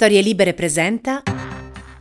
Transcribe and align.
Storie 0.00 0.20
Libere 0.20 0.54
presenta. 0.54 1.24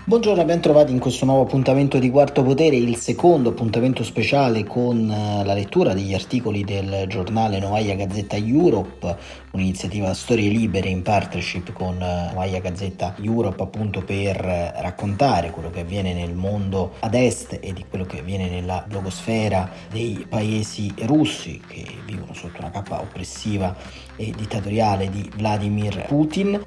Buongiorno, 0.04 0.46
ben 0.46 0.62
trovati 0.62 0.92
in 0.92 1.00
questo 1.00 1.26
nuovo 1.26 1.42
appuntamento 1.42 1.98
di 1.98 2.12
Quarto 2.12 2.44
Potere, 2.44 2.76
il 2.76 2.96
secondo 2.96 3.50
appuntamento 3.50 4.04
speciale 4.04 4.64
con 4.66 5.10
eh, 5.10 5.44
la 5.44 5.56
lettura 5.56 5.96
degli 5.96 6.14
articoli 6.14 6.64
del 6.64 7.06
giornale 7.08 7.58
Novaia 7.58 7.96
Gazzetta 7.96 8.36
Europe, 8.36 9.18
un'iniziativa 9.50 10.14
Storie 10.14 10.48
Libere 10.52 10.90
in 10.90 11.02
partnership 11.02 11.74
con 11.74 12.00
eh, 12.00 12.30
Novaia 12.30 12.60
Gazzetta 12.60 13.16
Europe 13.20 13.64
appunto 13.64 14.04
per 14.04 14.46
eh, 14.46 14.74
raccontare 14.80 15.50
quello 15.50 15.72
che 15.72 15.80
avviene 15.80 16.14
nel 16.14 16.36
mondo 16.36 16.94
ad 17.00 17.16
est 17.16 17.58
e 17.60 17.74
di 17.74 17.84
quello 17.90 18.06
che 18.06 18.20
avviene 18.20 18.48
nella 18.48 18.86
blogosfera 18.88 19.68
dei 19.90 20.24
paesi 20.30 20.94
russi 21.00 21.60
che 21.68 21.84
vivono 22.06 22.36
sotto 22.36 22.60
una 22.60 22.70
cappa 22.70 23.02
oppressiva 23.02 23.76
e 24.16 24.32
dittatoriale 24.38 25.10
di 25.10 25.28
Vladimir 25.36 26.06
Putin. 26.06 26.64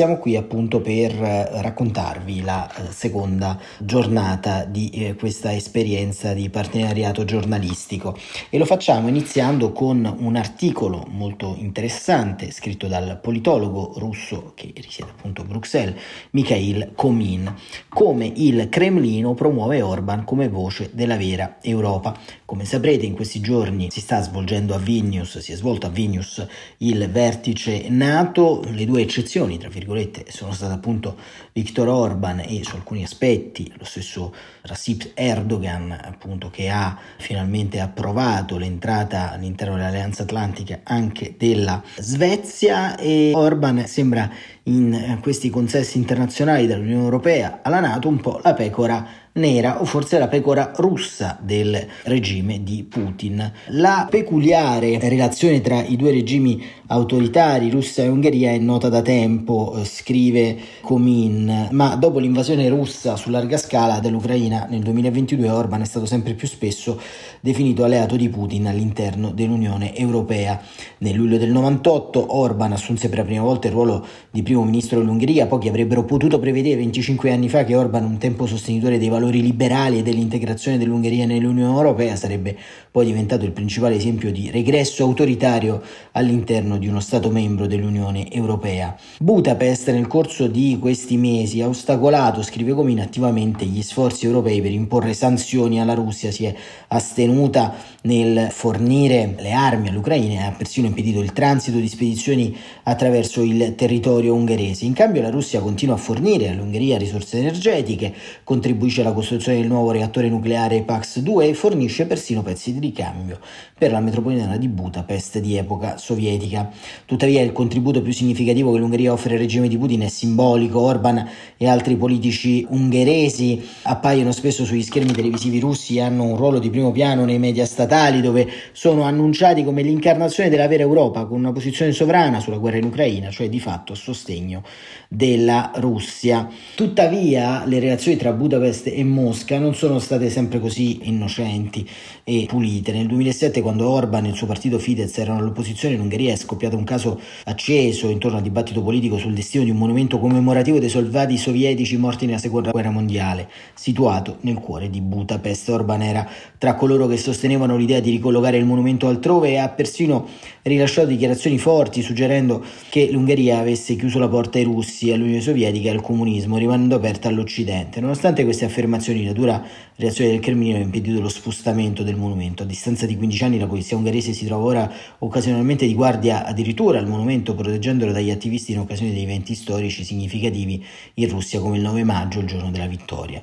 Siamo 0.00 0.16
qui 0.16 0.34
appunto 0.34 0.80
per 0.80 1.12
eh, 1.12 1.60
raccontarvi 1.60 2.40
la 2.40 2.66
eh, 2.66 2.90
seconda 2.90 3.60
giornata 3.76 4.64
di 4.64 4.88
eh, 4.88 5.14
questa 5.14 5.54
esperienza 5.54 6.32
di 6.32 6.48
partenariato 6.48 7.26
giornalistico 7.26 8.16
e 8.48 8.56
lo 8.56 8.64
facciamo 8.64 9.08
iniziando 9.08 9.72
con 9.72 10.10
un 10.20 10.36
articolo 10.36 11.04
molto 11.10 11.54
interessante 11.58 12.50
scritto 12.50 12.86
dal 12.86 13.18
politologo 13.20 13.92
russo 13.98 14.52
che 14.54 14.72
risiede 14.74 15.10
appunto 15.10 15.42
a 15.42 15.44
Bruxelles, 15.44 16.00
Mikhail 16.30 16.92
Komin, 16.94 17.54
come 17.90 18.24
il 18.24 18.70
Cremlino 18.70 19.34
promuove 19.34 19.82
Orban 19.82 20.24
come 20.24 20.48
voce 20.48 20.88
della 20.94 21.18
vera 21.18 21.58
Europa. 21.60 22.16
Come 22.46 22.64
saprete 22.64 23.04
in 23.04 23.14
questi 23.14 23.40
giorni 23.40 23.90
si 23.90 24.00
sta 24.00 24.22
svolgendo 24.22 24.74
a 24.74 24.78
Vilnius, 24.78 25.38
si 25.38 25.52
è 25.52 25.54
svolto 25.56 25.86
a 25.86 25.90
Vilnius 25.90 26.44
il 26.78 27.08
vertice 27.10 27.88
NATO, 27.90 28.62
le 28.64 28.86
due 28.86 29.02
eccezioni 29.02 29.58
tra 29.58 29.68
virgolette 29.68 29.88
sono 30.28 30.52
state 30.52 30.72
appunto 30.72 31.16
Viktor 31.52 31.88
Orban 31.88 32.40
e 32.40 32.62
su 32.64 32.76
alcuni 32.76 33.02
aspetti 33.02 33.72
lo 33.76 33.84
stesso 33.84 34.34
Recep 34.62 35.12
Erdogan 35.14 35.90
appunto 35.90 36.50
che 36.50 36.68
ha 36.68 36.96
finalmente 37.18 37.80
approvato 37.80 38.56
l'entrata 38.56 39.32
all'interno 39.32 39.76
dell'Alleanza 39.76 40.22
Atlantica 40.22 40.80
anche 40.84 41.34
della 41.36 41.82
Svezia 41.96 42.96
e 42.96 43.32
Orban 43.34 43.86
sembra 43.86 44.30
in 44.64 45.18
questi 45.20 45.50
consessi 45.50 45.98
internazionali 45.98 46.66
dell'Unione 46.66 47.02
Europea 47.02 47.60
alla 47.62 47.80
Nato 47.80 48.08
un 48.08 48.20
po' 48.20 48.40
la 48.42 48.54
pecora 48.54 49.06
nera 49.32 49.80
o 49.80 49.84
forse 49.84 50.18
la 50.18 50.26
pecora 50.26 50.72
russa 50.76 51.38
del 51.40 51.86
regime 52.04 52.64
di 52.64 52.82
Putin. 52.82 53.52
La 53.68 54.08
peculiare 54.10 54.98
relazione 54.98 55.60
tra 55.60 55.84
i 55.84 55.96
due 55.96 56.10
regimi 56.10 56.62
autoritari, 56.86 57.70
Russia 57.70 58.02
e 58.02 58.08
Ungheria, 58.08 58.50
è 58.50 58.58
nota 58.58 58.88
da 58.88 59.02
tempo, 59.02 59.76
eh, 59.76 59.84
scrive 59.84 60.56
Comin, 60.80 61.68
ma 61.70 61.94
dopo 61.94 62.18
l'invasione 62.18 62.68
russa 62.68 63.14
su 63.14 63.30
larga 63.30 63.56
scala 63.56 64.00
dell'Ucraina 64.00 64.66
nel 64.68 64.80
2022 64.80 65.48
Orban 65.48 65.82
è 65.82 65.84
stato 65.84 66.06
sempre 66.06 66.34
più 66.34 66.48
spesso 66.48 67.00
definito 67.40 67.84
alleato 67.84 68.16
di 68.16 68.28
Putin 68.28 68.66
all'interno 68.66 69.30
dell'Unione 69.30 69.94
Europea. 69.94 70.60
Nel 70.98 71.14
luglio 71.14 71.38
del 71.38 71.52
98 71.52 72.36
Orban 72.36 72.72
assunse 72.72 73.08
per 73.08 73.18
la 73.18 73.24
prima 73.24 73.42
volta 73.42 73.68
il 73.68 73.74
ruolo 73.74 74.04
di 74.30 74.42
primo 74.42 74.64
ministro 74.64 74.98
dell'Ungheria, 74.98 75.46
pochi 75.46 75.68
avrebbero 75.68 76.04
potuto 76.04 76.40
prevedere 76.40 76.76
25 76.76 77.30
anni 77.30 77.48
fa 77.48 77.64
che 77.64 77.76
Orban, 77.76 78.04
un 78.04 78.18
tempo 78.18 78.46
sostenitore 78.46 78.98
dei 78.98 79.08
valori 79.08 79.19
liberali 79.28 79.98
e 79.98 80.02
dell'integrazione 80.02 80.78
dell'Ungheria 80.78 81.26
nell'Unione 81.26 81.72
Europea, 81.72 82.16
sarebbe 82.16 82.56
poi 82.90 83.06
diventato 83.06 83.44
il 83.44 83.52
principale 83.52 83.94
esempio 83.94 84.32
di 84.32 84.50
regresso 84.50 85.04
autoritario 85.04 85.80
all'interno 86.12 86.78
di 86.78 86.88
uno 86.88 87.00
Stato 87.00 87.30
membro 87.30 87.66
dell'Unione 87.66 88.32
Europea. 88.32 88.96
Budapest 89.18 89.90
nel 89.90 90.06
corso 90.06 90.48
di 90.48 90.76
questi 90.80 91.16
mesi 91.16 91.60
ha 91.60 91.68
ostacolato, 91.68 92.42
scrive 92.42 92.72
Comin, 92.72 93.00
attivamente 93.00 93.64
gli 93.64 93.82
sforzi 93.82 94.26
europei 94.26 94.60
per 94.60 94.72
imporre 94.72 95.12
sanzioni 95.14 95.80
alla 95.80 95.94
Russia, 95.94 96.30
si 96.30 96.46
è 96.46 96.54
astenuta 96.88 97.74
nel 98.02 98.48
fornire 98.50 99.36
le 99.38 99.52
armi 99.52 99.88
all'Ucraina 99.88 100.40
e 100.40 100.44
ha 100.44 100.52
persino 100.52 100.86
impedito 100.86 101.20
il 101.20 101.32
transito 101.32 101.78
di 101.78 101.88
spedizioni 101.88 102.56
attraverso 102.84 103.42
il 103.42 103.74
territorio 103.76 104.34
ungherese. 104.34 104.84
In 104.84 104.92
cambio 104.94 105.22
la 105.22 105.30
Russia 105.30 105.60
continua 105.60 105.94
a 105.94 105.98
fornire 105.98 106.48
all'Ungheria 106.48 106.98
risorse 106.98 107.38
energetiche, 107.38 108.12
contribuisce 108.42 109.02
alla 109.02 109.09
costruzione 109.12 109.58
del 109.58 109.66
nuovo 109.66 109.90
reattore 109.90 110.28
nucleare 110.28 110.82
Pax-2 110.82 111.48
e 111.48 111.54
fornisce 111.54 112.06
persino 112.06 112.42
pezzi 112.42 112.72
di 112.72 112.78
ricambio 112.78 113.38
per 113.76 113.90
la 113.90 114.00
metropolitana 114.00 114.56
di 114.56 114.68
Budapest 114.68 115.38
di 115.38 115.56
epoca 115.56 115.96
sovietica. 115.96 116.70
Tuttavia 117.06 117.40
il 117.40 117.52
contributo 117.52 118.02
più 118.02 118.12
significativo 118.12 118.72
che 118.72 118.78
l'Ungheria 118.78 119.12
offre 119.12 119.34
al 119.34 119.40
regime 119.40 119.68
di 119.68 119.78
Putin 119.78 120.02
è 120.02 120.08
simbolico. 120.08 120.80
Orban 120.80 121.28
e 121.56 121.66
altri 121.66 121.96
politici 121.96 122.66
ungheresi 122.68 123.66
appaiono 123.82 124.32
spesso 124.32 124.64
sugli 124.64 124.82
schermi 124.82 125.12
televisivi 125.12 125.60
russi 125.60 125.96
e 125.96 126.02
hanno 126.02 126.24
un 126.24 126.36
ruolo 126.36 126.58
di 126.58 126.70
primo 126.70 126.92
piano 126.92 127.24
nei 127.24 127.38
media 127.38 127.66
statali 127.66 128.20
dove 128.20 128.46
sono 128.72 129.02
annunciati 129.02 129.64
come 129.64 129.82
l'incarnazione 129.82 130.50
della 130.50 130.68
vera 130.68 130.82
Europa 130.82 131.24
con 131.24 131.38
una 131.38 131.52
posizione 131.52 131.92
sovrana 131.92 132.40
sulla 132.40 132.58
guerra 132.58 132.78
in 132.78 132.84
Ucraina, 132.84 133.30
cioè 133.30 133.48
di 133.48 133.60
fatto 133.60 133.92
a 133.92 133.96
sostegno 133.96 134.62
della 135.08 135.72
Russia. 135.76 136.48
Tuttavia 136.74 137.64
le 137.66 137.78
relazioni 137.80 138.16
tra 138.16 138.32
Budapest 138.32 138.86
e 138.86 138.99
Mosca 139.04 139.58
non 139.58 139.74
sono 139.74 139.98
state 139.98 140.30
sempre 140.30 140.60
così 140.60 141.08
innocenti 141.08 141.88
e 142.24 142.46
pulite. 142.48 142.92
Nel 142.92 143.06
2007 143.06 143.60
quando 143.60 143.88
Orban 143.88 144.26
e 144.26 144.28
il 144.28 144.34
suo 144.34 144.46
partito 144.46 144.78
Fidesz 144.78 145.18
erano 145.18 145.38
all'opposizione 145.40 145.94
in 145.94 146.00
Ungheria 146.00 146.32
è 146.32 146.36
scoppiato 146.36 146.76
un 146.76 146.84
caso 146.84 147.20
acceso 147.44 148.08
intorno 148.08 148.36
al 148.36 148.42
dibattito 148.42 148.82
politico 148.82 149.18
sul 149.18 149.34
destino 149.34 149.64
di 149.64 149.70
un 149.70 149.78
monumento 149.78 150.18
commemorativo 150.18 150.78
dei 150.78 150.88
soldati 150.88 151.36
sovietici 151.36 151.96
morti 151.96 152.26
nella 152.26 152.38
seconda 152.38 152.70
guerra 152.70 152.90
mondiale, 152.90 153.48
situato 153.74 154.36
nel 154.42 154.56
cuore 154.56 154.90
di 154.90 155.00
Budapest. 155.00 155.68
Orban 155.68 156.02
era 156.02 156.28
tra 156.58 156.74
coloro 156.74 157.06
che 157.06 157.16
sostenevano 157.16 157.76
l'idea 157.76 158.00
di 158.00 158.10
ricollocare 158.10 158.58
il 158.58 158.64
monumento 158.64 159.08
altrove 159.08 159.50
e 159.50 159.56
ha 159.56 159.68
persino 159.68 160.26
rilasciato 160.62 161.08
dichiarazioni 161.08 161.58
forti 161.58 162.02
suggerendo 162.02 162.62
che 162.90 163.08
l'Ungheria 163.10 163.58
avesse 163.58 163.96
chiuso 163.96 164.18
la 164.18 164.28
porta 164.28 164.58
ai 164.58 164.64
russi, 164.64 165.10
all'Unione 165.10 165.40
Sovietica 165.40 165.88
e 165.88 165.92
al 165.92 166.02
comunismo, 166.02 166.58
rimanendo 166.58 166.94
aperta 166.94 167.28
all'Occidente. 167.28 168.00
Nonostante 168.00 168.44
queste 168.44 168.64
affermazioni, 168.64 168.88
la 168.90 169.32
dura 169.32 169.62
reazione 169.96 170.30
del 170.30 170.40
Cremlino 170.40 170.76
ha 170.76 170.80
impedito 170.80 171.20
lo 171.20 171.28
spostamento 171.28 172.02
del 172.02 172.16
monumento. 172.16 172.62
A 172.62 172.66
distanza 172.66 173.06
di 173.06 173.16
15 173.16 173.44
anni 173.44 173.58
la 173.58 173.66
polizia 173.66 173.96
ungherese 173.96 174.32
si 174.32 174.44
trova 174.46 174.64
ora 174.64 174.92
occasionalmente 175.18 175.86
di 175.86 175.94
guardia 175.94 176.44
addirittura 176.44 176.98
al 176.98 177.06
monumento 177.06 177.54
proteggendolo 177.54 178.12
dagli 178.12 178.30
attivisti 178.30 178.72
in 178.72 178.78
occasione 178.78 179.12
dei 179.12 179.22
eventi 179.22 179.54
storici 179.54 180.04
significativi 180.04 180.84
in 181.14 181.28
Russia 181.28 181.60
come 181.60 181.76
il 181.76 181.82
9 181.82 182.04
maggio, 182.04 182.40
il 182.40 182.46
giorno 182.46 182.70
della 182.70 182.86
vittoria. 182.86 183.42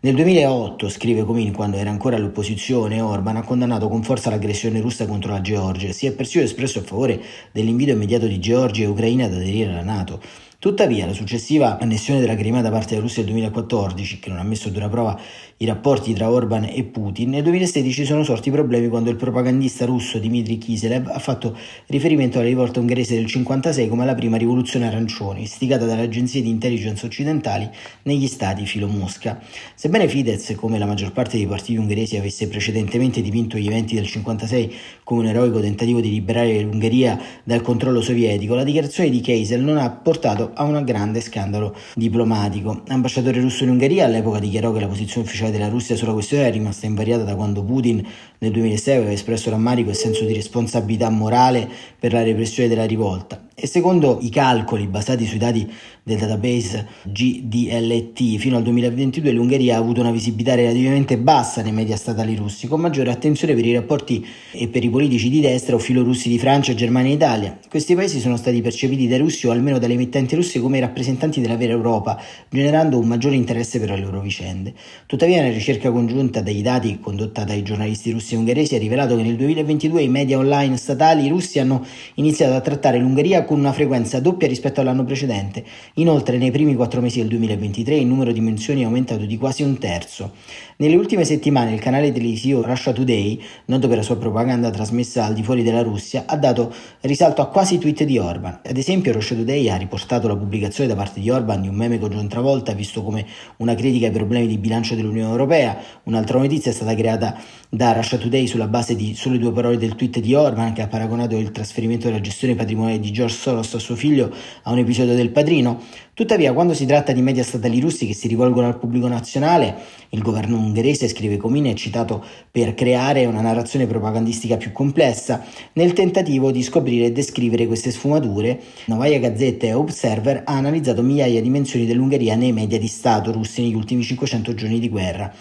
Nel 0.00 0.16
2008, 0.16 0.90
scrive 0.90 1.24
Comin, 1.24 1.50
quando 1.50 1.78
era 1.78 1.88
ancora 1.88 2.16
all'opposizione, 2.16 3.00
Orban 3.00 3.36
ha 3.36 3.42
condannato 3.42 3.88
con 3.88 4.02
forza 4.02 4.28
l'aggressione 4.28 4.82
russa 4.82 5.06
contro 5.06 5.32
la 5.32 5.40
Georgia 5.40 5.92
si 5.92 6.06
è 6.06 6.12
persino 6.12 6.44
espresso 6.44 6.80
a 6.80 6.82
favore 6.82 7.22
dell'invito 7.52 7.92
immediato 7.92 8.26
di 8.26 8.38
Georgia 8.38 8.82
e 8.82 8.86
Ucraina 8.86 9.24
ad 9.24 9.32
aderire 9.32 9.70
alla 9.70 9.82
Nato. 9.82 10.20
Tuttavia, 10.64 11.04
la 11.04 11.12
successiva 11.12 11.78
annessione 11.78 12.20
della 12.20 12.36
Crimea 12.36 12.62
da 12.62 12.70
parte 12.70 12.94
della 12.94 13.02
Russia 13.02 13.20
nel 13.20 13.32
2014, 13.32 14.18
che 14.18 14.30
non 14.30 14.38
ha 14.38 14.42
messo 14.42 14.68
a 14.68 14.70
dura 14.70 14.88
prova 14.88 15.20
i 15.58 15.66
rapporti 15.66 16.14
tra 16.14 16.30
Orban 16.30 16.64
e 16.64 16.84
Putin, 16.84 17.28
nel 17.28 17.42
2016 17.42 18.06
sono 18.06 18.24
sorti 18.24 18.50
problemi 18.50 18.88
quando 18.88 19.10
il 19.10 19.16
propagandista 19.16 19.84
russo 19.84 20.18
Dmitry 20.18 20.56
Kiselev 20.56 21.08
ha 21.08 21.18
fatto 21.18 21.54
riferimento 21.88 22.38
alla 22.38 22.48
rivolta 22.48 22.80
ungherese 22.80 23.14
del 23.14 23.26
56 23.26 23.88
come 23.88 24.06
la 24.06 24.14
prima 24.14 24.38
rivoluzione 24.38 24.86
arancione, 24.86 25.40
istigata 25.40 25.84
dalle 25.84 26.00
agenzie 26.00 26.40
di 26.40 26.48
intelligence 26.48 27.04
occidentali 27.04 27.68
negli 28.04 28.26
stati 28.26 28.64
filo 28.64 28.88
Mosca. 28.88 29.38
Sebbene 29.74 30.08
Fidesz, 30.08 30.54
come 30.56 30.78
la 30.78 30.86
maggior 30.86 31.12
parte 31.12 31.36
dei 31.36 31.46
partiti 31.46 31.76
ungheresi, 31.76 32.16
avesse 32.16 32.48
precedentemente 32.48 33.20
dipinto 33.20 33.58
gli 33.58 33.66
eventi 33.66 33.96
del 33.96 34.06
56 34.06 34.74
come 35.04 35.20
un 35.20 35.26
eroico 35.26 35.60
tentativo 35.60 36.00
di 36.00 36.08
liberare 36.08 36.58
l'Ungheria 36.62 37.20
dal 37.44 37.60
controllo 37.60 38.00
sovietico, 38.00 38.54
la 38.54 38.64
dichiarazione 38.64 39.10
di 39.10 39.20
Keisel 39.20 39.62
non 39.62 39.76
ha 39.76 39.90
portato 39.90 40.52
a 40.54 40.62
un 40.62 40.82
grande 40.84 41.20
scandalo 41.20 41.74
diplomatico. 41.94 42.82
Ambasciatore 42.88 43.40
russo 43.40 43.64
in 43.64 43.70
Ungheria 43.70 44.06
all'epoca 44.06 44.38
dichiarò 44.38 44.72
che 44.72 44.80
la 44.80 44.88
posizione 44.88 45.26
ufficiale 45.26 45.50
della 45.50 45.68
Russia 45.68 45.96
sulla 45.96 46.12
questione 46.12 46.48
è 46.48 46.50
rimasta 46.50 46.86
invariata 46.86 47.24
da 47.24 47.34
quando 47.34 47.62
Putin 47.64 48.06
nel 48.38 48.50
2006 48.50 48.96
aveva 48.96 49.12
espresso 49.12 49.50
rammarico 49.50 49.90
e 49.90 49.94
senso 49.94 50.24
di 50.24 50.32
responsabilità 50.32 51.10
morale 51.10 51.68
per 51.98 52.12
la 52.12 52.22
repressione 52.22 52.68
della 52.68 52.86
rivolta. 52.86 53.42
E 53.54 53.66
secondo 53.68 54.18
i 54.20 54.30
calcoli 54.30 54.88
basati 54.88 55.26
sui 55.26 55.38
dati 55.38 55.70
del 56.02 56.18
database 56.18 56.86
GDLT 57.04 58.36
fino 58.36 58.56
al 58.56 58.62
2022 58.62 59.30
l'Ungheria 59.30 59.76
ha 59.76 59.78
avuto 59.78 60.00
una 60.00 60.10
visibilità 60.10 60.54
relativamente 60.54 61.16
bassa 61.16 61.62
nei 61.62 61.72
media 61.72 61.96
statali 61.96 62.34
russi, 62.34 62.66
con 62.66 62.80
maggiore 62.80 63.10
attenzione 63.10 63.54
per 63.54 63.64
i 63.64 63.72
rapporti 63.72 64.26
e 64.52 64.68
per 64.68 64.84
i 64.84 64.90
politici 64.90 65.30
di 65.30 65.40
destra 65.40 65.76
o 65.76 65.78
filorussi 65.78 66.28
di 66.28 66.38
Francia, 66.38 66.74
Germania 66.74 67.12
e 67.12 67.14
Italia. 67.14 67.58
Questi 67.68 67.94
paesi 67.94 68.20
sono 68.20 68.36
stati 68.36 68.60
percepiti 68.60 69.06
dai 69.06 69.18
russi 69.18 69.46
o 69.46 69.52
almeno 69.52 69.78
dalle 69.78 69.94
emittenti 69.94 70.34
russe 70.34 70.60
come 70.60 70.80
rappresentanti 70.80 71.40
della 71.40 71.56
vera 71.56 71.72
Europa, 71.72 72.20
generando 72.50 72.98
un 72.98 73.06
maggiore 73.06 73.36
interesse 73.36 73.78
per 73.78 73.90
le 73.90 74.00
loro 74.00 74.20
vicende. 74.20 74.74
Tuttavia 75.06 75.40
una 75.40 75.50
ricerca 75.50 75.90
congiunta 75.90 76.40
dei 76.40 76.60
dati 76.60 76.98
condotta 76.98 77.44
dai 77.44 77.62
giornalisti 77.62 78.10
russi 78.10 78.34
e 78.34 78.36
ungheresi 78.36 78.74
ha 78.74 78.78
rivelato 78.78 79.16
che 79.16 79.22
nel 79.22 79.36
2022 79.36 80.02
i 80.02 80.08
media 80.08 80.38
online 80.38 80.76
statali 80.76 81.28
russi 81.28 81.60
hanno 81.60 81.84
iniziato 82.14 82.54
a 82.54 82.60
trattare 82.60 82.98
l'Ungheria 82.98 83.43
con 83.44 83.58
una 83.58 83.72
frequenza 83.72 84.20
doppia 84.20 84.48
rispetto 84.48 84.80
all'anno 84.80 85.04
precedente 85.04 85.64
Inoltre, 85.94 86.38
nei 86.38 86.50
primi 86.50 86.74
quattro 86.74 87.00
mesi 87.00 87.18
del 87.18 87.28
2023 87.28 87.96
il 87.96 88.06
numero 88.06 88.32
di 88.32 88.40
menzioni 88.40 88.82
è 88.82 88.84
aumentato 88.84 89.24
di 89.24 89.36
quasi 89.36 89.62
un 89.62 89.78
terzo. 89.78 90.32
Nelle 90.76 90.96
ultime 90.96 91.24
settimane 91.24 91.72
il 91.72 91.80
canale 91.80 92.12
televisivo 92.12 92.62
Russia 92.62 92.92
Today, 92.92 93.40
noto 93.66 93.86
per 93.86 93.98
la 93.98 94.02
sua 94.02 94.16
propaganda 94.16 94.70
trasmessa 94.70 95.24
al 95.24 95.34
di 95.34 95.42
fuori 95.42 95.62
della 95.62 95.82
Russia, 95.82 96.24
ha 96.26 96.36
dato 96.36 96.72
risalto 97.02 97.42
a 97.42 97.46
quasi 97.46 97.78
tweet 97.78 98.02
di 98.04 98.18
Orban. 98.18 98.60
Ad 98.64 98.76
esempio, 98.76 99.12
Russia 99.12 99.36
Today 99.36 99.68
ha 99.68 99.76
riportato 99.76 100.26
la 100.26 100.36
pubblicazione 100.36 100.88
da 100.88 100.96
parte 100.96 101.20
di 101.20 101.30
Orban 101.30 101.60
di 101.60 101.68
un 101.68 101.76
meme 101.76 101.98
con 101.98 102.10
John 102.10 102.28
Travolta 102.28 102.72
visto 102.72 103.02
come 103.02 103.24
una 103.58 103.74
critica 103.74 104.06
ai 104.06 104.12
problemi 104.12 104.46
di 104.46 104.58
bilancio 104.58 104.94
dell'Unione 104.94 105.30
Europea. 105.30 105.78
Un'altra 106.04 106.38
notizia 106.38 106.70
è 106.70 106.74
stata 106.74 106.94
creata 106.94 107.38
da 107.68 107.92
Russia 107.92 108.18
Today 108.18 108.46
sulla 108.46 108.68
base 108.68 108.96
di 108.96 109.14
sole 109.14 109.38
due 109.38 109.52
parole 109.52 109.78
del 109.78 109.94
tweet 109.94 110.20
di 110.20 110.34
Orban 110.34 110.72
che 110.72 110.82
ha 110.82 110.88
paragonato 110.88 111.36
il 111.36 111.50
trasferimento 111.50 112.06
della 112.06 112.20
gestione 112.20 112.54
patrimoniale 112.54 113.00
di 113.00 113.12
George 113.12 113.33
Soros 113.34 113.74
a 113.74 113.78
suo 113.78 113.94
figlio 113.94 114.32
a 114.62 114.72
un 114.72 114.78
episodio 114.78 115.14
del 115.14 115.30
Padrino. 115.30 115.82
Tuttavia, 116.14 116.52
quando 116.52 116.74
si 116.74 116.86
tratta 116.86 117.12
di 117.12 117.20
media 117.20 117.42
statali 117.42 117.80
russi 117.80 118.06
che 118.06 118.14
si 118.14 118.28
rivolgono 118.28 118.68
al 118.68 118.78
pubblico 118.78 119.08
nazionale, 119.08 119.74
il 120.10 120.22
governo 120.22 120.56
ungherese, 120.56 121.08
scrive 121.08 121.36
Comini, 121.36 121.72
è 121.72 121.74
citato 121.74 122.24
per 122.50 122.74
creare 122.74 123.26
una 123.26 123.40
narrazione 123.40 123.86
propagandistica 123.86 124.56
più 124.56 124.70
complessa. 124.70 125.44
Nel 125.72 125.92
tentativo 125.92 126.52
di 126.52 126.62
scoprire 126.62 127.06
e 127.06 127.12
descrivere 127.12 127.66
queste 127.66 127.90
sfumature, 127.90 128.60
Novaya 128.84 129.18
Gazzetta 129.18 129.66
e 129.66 129.72
Observer 129.72 130.42
ha 130.44 130.52
analizzato 130.52 131.02
migliaia 131.02 131.42
di 131.42 131.50
menzioni 131.50 131.84
dell'Ungheria 131.84 132.36
nei 132.36 132.52
media 132.52 132.78
di 132.78 132.86
Stato 132.86 133.32
russi 133.32 133.62
negli 133.62 133.74
ultimi 133.74 134.02
500 134.02 134.54
giorni 134.54 134.78
di 134.78 134.88
guerra. 134.88 135.34